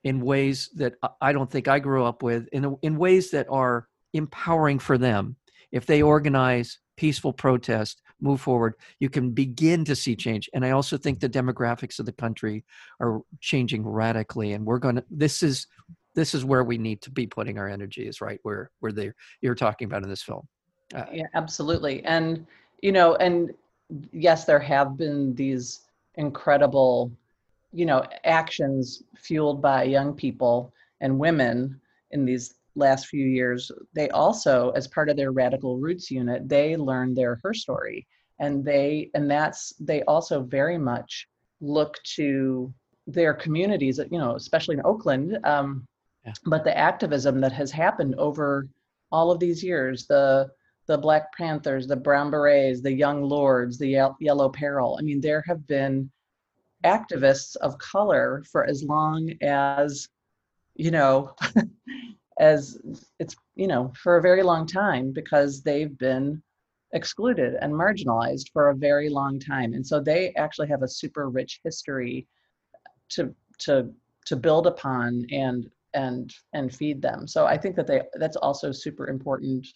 in 0.05 0.21
ways 0.21 0.71
that 0.77 0.95
I 1.21 1.33
don't 1.33 1.51
think 1.51 1.69
I 1.69 1.79
grew 1.79 2.05
up 2.05 2.23
with, 2.23 2.49
in 2.49 2.77
in 2.83 2.97
ways 2.97 3.31
that 3.31 3.47
are 3.51 3.89
empowering 4.15 4.79
for 4.79 4.99
them. 4.99 5.37
If 5.71 5.85
they 5.85 6.01
organize 6.01 6.79
peaceful 6.97 7.33
protest, 7.33 8.03
move 8.21 8.41
forward, 8.41 8.75
you 8.99 9.11
can 9.11 9.31
begin 9.31 9.85
to 9.85 9.95
see 9.95 10.17
change. 10.17 10.49
And 10.55 10.65
I 10.65 10.71
also 10.71 10.97
think 10.97 11.21
the 11.21 11.29
demographics 11.29 11.99
of 11.99 12.07
the 12.07 12.13
country 12.13 12.65
are 13.01 13.21
changing 13.41 13.87
radically. 13.87 14.55
And 14.55 14.65
we're 14.65 14.79
going 14.79 14.97
to, 14.97 15.05
this 15.11 15.43
is 15.43 15.67
this 16.19 16.35
is 16.35 16.45
where 16.45 16.65
we 16.65 16.77
need 16.77 17.01
to 17.01 17.13
be 17.13 17.29
putting 17.29 17.59
our 17.59 17.69
energy 17.69 18.09
is 18.09 18.21
right 18.21 18.41
where 18.43 18.73
where 18.81 18.91
they 18.91 19.13
you're 19.41 19.55
talking 19.55 19.87
about 19.87 20.03
in 20.03 20.09
this 20.09 20.23
film. 20.23 20.47
Uh, 20.93 21.05
yeah 21.13 21.27
absolutely. 21.35 22.05
And 22.05 22.45
you 22.83 22.91
know 22.91 23.15
and 23.17 23.55
yes 24.13 24.45
there 24.45 24.59
have 24.59 24.97
been 24.97 25.35
these 25.37 25.83
incredible 26.17 27.13
you 27.73 27.87
know 27.87 28.03
actions 28.25 29.05
fueled 29.17 29.63
by 29.63 29.85
young 29.85 30.13
people 30.13 30.73
and 31.01 31.17
women 31.17 31.81
in 32.11 32.25
these 32.25 32.55
last 32.75 33.07
few 33.07 33.25
years. 33.25 33.71
They 33.95 34.09
also 34.11 34.71
as 34.71 34.89
part 34.89 35.09
of 35.09 35.17
their 35.17 35.31
radical 35.31 35.79
roots 35.79 36.11
unit 36.11 36.49
they 36.49 36.77
learned 36.77 37.17
their 37.17 37.39
her 37.45 37.55
story. 37.55 38.09
And 38.41 38.65
they 38.65 39.11
and 39.15 39.31
that's 39.31 39.73
they 39.79 40.03
also 40.03 40.43
very 40.43 40.79
much 40.79 41.29
look 41.61 41.97
to 42.17 42.75
their 43.07 43.35
communities 43.35 43.99
you 44.11 44.19
know 44.19 44.35
especially 44.37 44.75
in 44.77 44.83
oakland 44.85 45.39
um, 45.45 45.89
But 46.47 46.65
the 46.65 46.77
activism 46.77 47.41
that 47.41 47.53
has 47.53 47.71
happened 47.71 48.15
over 48.17 48.69
all 49.11 49.31
of 49.31 49.41
these 49.41 49.63
years, 49.63 50.07
the 50.07 50.51
the 50.87 50.99
Black 50.99 51.37
Panthers, 51.37 51.87
the 51.87 51.97
Brown 51.97 52.31
Berets, 52.31 52.81
the 52.81 52.93
Young 52.93 53.23
Lords, 53.23 53.79
the 53.79 54.13
Yellow 54.21 54.49
Peril. 54.49 54.97
I 54.99 55.03
mean, 55.03 55.21
there 55.21 55.45
have 55.47 55.67
been 55.67 56.11
activists 56.85 57.57
of 57.57 57.77
color 57.79 58.43
for 58.51 58.65
as 58.65 58.83
long 58.83 59.35
as, 59.43 60.09
you 60.77 60.91
know, 60.91 61.35
as 62.41 62.79
it's, 63.19 63.37
you 63.55 63.67
know, 63.67 63.93
for 64.03 64.17
a 64.17 64.23
very 64.23 64.43
long 64.43 64.67
time 64.67 65.13
because 65.13 65.63
they've 65.63 65.97
been 65.99 66.43
excluded 66.93 67.55
and 67.61 67.73
marginalized 67.73 68.51
for 68.53 68.71
a 68.71 68.75
very 68.75 69.11
long 69.11 69.39
time. 69.39 69.75
And 69.75 69.87
so 69.87 70.01
they 70.01 70.33
actually 70.37 70.69
have 70.69 70.83
a 70.83 70.89
super 70.89 71.29
rich 71.29 71.61
history 71.63 72.27
to 73.11 73.35
to 73.59 73.93
to 74.27 74.37
build 74.37 74.67
upon 74.67 75.27
and 75.31 75.71
and 75.95 76.35
and 76.53 76.75
feed 76.75 77.03
them. 77.03 77.27
So 77.27 77.47
i 77.47 77.57
think 77.57 77.77
that 77.77 77.87
they 77.87 78.03
that's 78.15 78.37
also 78.37 78.73
super 78.73 79.09
important 79.09 79.67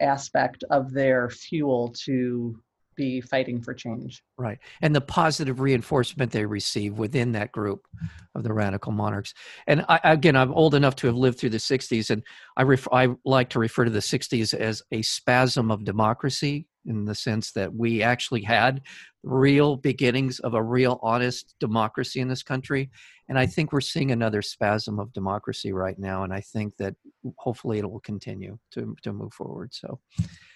aspect 0.00 0.64
of 0.70 0.92
their 0.92 1.28
fuel 1.28 1.94
to 2.04 2.58
be 2.96 3.20
fighting 3.20 3.62
for 3.62 3.72
change. 3.72 4.22
Right. 4.36 4.58
And 4.82 4.94
the 4.94 5.00
positive 5.00 5.60
reinforcement 5.60 6.32
they 6.32 6.44
receive 6.44 6.98
within 6.98 7.32
that 7.32 7.50
group 7.50 7.86
of 8.34 8.42
the 8.42 8.52
radical 8.52 8.92
monarchs. 8.92 9.32
And 9.66 9.86
I, 9.88 10.00
again 10.04 10.36
i'm 10.36 10.52
old 10.52 10.74
enough 10.74 10.96
to 10.96 11.06
have 11.06 11.16
lived 11.16 11.38
through 11.38 11.50
the 11.50 11.58
60s 11.58 12.10
and 12.10 12.22
i 12.56 12.62
ref, 12.62 12.86
i 12.92 13.08
like 13.24 13.48
to 13.50 13.58
refer 13.58 13.84
to 13.84 13.90
the 13.90 14.00
60s 14.00 14.52
as 14.52 14.82
a 14.92 15.02
spasm 15.02 15.70
of 15.70 15.84
democracy 15.84 16.66
in 16.86 17.04
the 17.04 17.14
sense 17.14 17.52
that 17.52 17.74
we 17.74 18.02
actually 18.02 18.42
had 18.42 18.82
real 19.22 19.76
beginnings 19.76 20.40
of 20.40 20.54
a 20.54 20.62
real 20.62 20.98
honest 21.02 21.54
democracy 21.60 22.20
in 22.20 22.28
this 22.28 22.42
country. 22.42 22.90
And 23.28 23.38
I 23.38 23.46
think 23.46 23.72
we're 23.72 23.80
seeing 23.80 24.10
another 24.10 24.42
spasm 24.42 24.98
of 24.98 25.12
democracy 25.12 25.72
right 25.72 25.98
now. 25.98 26.24
And 26.24 26.32
I 26.32 26.40
think 26.40 26.76
that 26.78 26.94
hopefully 27.36 27.78
it 27.78 27.90
will 27.90 28.00
continue 28.00 28.58
to, 28.72 28.96
to 29.02 29.12
move 29.12 29.32
forward. 29.32 29.72
So, 29.74 30.00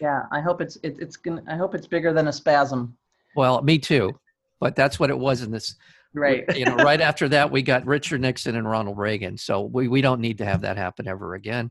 yeah, 0.00 0.22
I 0.32 0.40
hope 0.40 0.60
it's, 0.60 0.76
it, 0.82 0.96
it's 0.98 1.16
gonna, 1.16 1.42
I 1.48 1.56
hope 1.56 1.74
it's 1.74 1.86
bigger 1.86 2.12
than 2.12 2.28
a 2.28 2.32
spasm. 2.32 2.96
Well, 3.36 3.62
me 3.62 3.78
too. 3.78 4.12
But 4.60 4.76
that's 4.76 4.98
what 4.98 5.10
it 5.10 5.18
was 5.18 5.42
in 5.42 5.50
this. 5.50 5.76
Right. 6.14 6.44
you 6.56 6.64
know, 6.64 6.76
right 6.76 7.00
after 7.00 7.28
that, 7.30 7.50
we 7.50 7.60
got 7.60 7.84
Richard 7.86 8.20
Nixon 8.20 8.56
and 8.56 8.70
Ronald 8.70 8.98
Reagan. 8.98 9.36
So 9.36 9.62
we, 9.62 9.88
we 9.88 10.00
don't 10.00 10.20
need 10.20 10.38
to 10.38 10.44
have 10.44 10.60
that 10.60 10.76
happen 10.76 11.08
ever 11.08 11.34
again. 11.34 11.70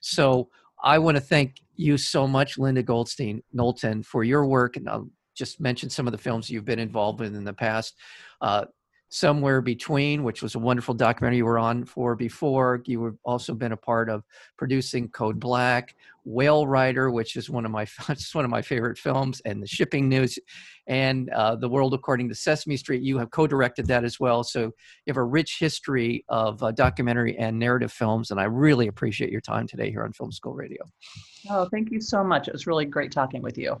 So 0.00 0.48
I 0.82 0.98
want 0.98 1.16
to 1.16 1.20
thank 1.20 1.60
you 1.74 1.98
so 1.98 2.26
much, 2.26 2.56
Linda 2.56 2.82
Goldstein 2.82 3.42
Knowlton, 3.52 4.04
for 4.04 4.22
your 4.22 4.46
work. 4.46 4.76
And 4.76 4.88
just 5.40 5.58
mentioned 5.58 5.90
some 5.90 6.06
of 6.06 6.12
the 6.12 6.18
films 6.18 6.50
you've 6.50 6.66
been 6.66 6.78
involved 6.78 7.22
in 7.22 7.34
in 7.34 7.44
the 7.44 7.54
past. 7.54 7.96
Uh, 8.42 8.66
Somewhere 9.12 9.60
Between, 9.60 10.22
which 10.22 10.40
was 10.40 10.54
a 10.54 10.60
wonderful 10.60 10.94
documentary 10.94 11.38
you 11.38 11.44
were 11.44 11.58
on 11.58 11.84
for 11.84 12.14
before. 12.14 12.80
You 12.84 13.04
have 13.06 13.16
also 13.24 13.54
been 13.54 13.72
a 13.72 13.76
part 13.76 14.08
of 14.08 14.22
producing 14.56 15.08
Code 15.08 15.40
Black, 15.40 15.96
Whale 16.24 16.64
Rider, 16.64 17.10
which 17.10 17.34
is 17.34 17.50
one 17.50 17.64
of 17.64 17.72
my 17.72 17.86
just 18.08 18.36
one 18.36 18.44
of 18.44 18.52
my 18.52 18.62
favorite 18.62 18.98
films, 18.98 19.42
and 19.44 19.60
the 19.60 19.66
Shipping 19.66 20.08
News, 20.08 20.38
and 20.86 21.28
uh, 21.30 21.56
The 21.56 21.68
World 21.68 21.92
According 21.92 22.28
to 22.28 22.36
Sesame 22.36 22.76
Street. 22.76 23.02
You 23.02 23.18
have 23.18 23.32
co-directed 23.32 23.86
that 23.88 24.04
as 24.04 24.20
well, 24.20 24.44
so 24.44 24.60
you 24.60 25.08
have 25.08 25.16
a 25.16 25.24
rich 25.24 25.56
history 25.58 26.24
of 26.28 26.62
uh, 26.62 26.70
documentary 26.70 27.36
and 27.36 27.58
narrative 27.58 27.90
films, 27.90 28.30
and 28.30 28.38
I 28.38 28.44
really 28.44 28.86
appreciate 28.86 29.32
your 29.32 29.40
time 29.40 29.66
today 29.66 29.90
here 29.90 30.04
on 30.04 30.12
Film 30.12 30.30
School 30.30 30.54
Radio. 30.54 30.84
Oh, 31.48 31.66
thank 31.72 31.90
you 31.90 32.00
so 32.00 32.22
much. 32.22 32.46
It 32.46 32.52
was 32.52 32.68
really 32.68 32.84
great 32.84 33.10
talking 33.10 33.42
with 33.42 33.58
you. 33.58 33.80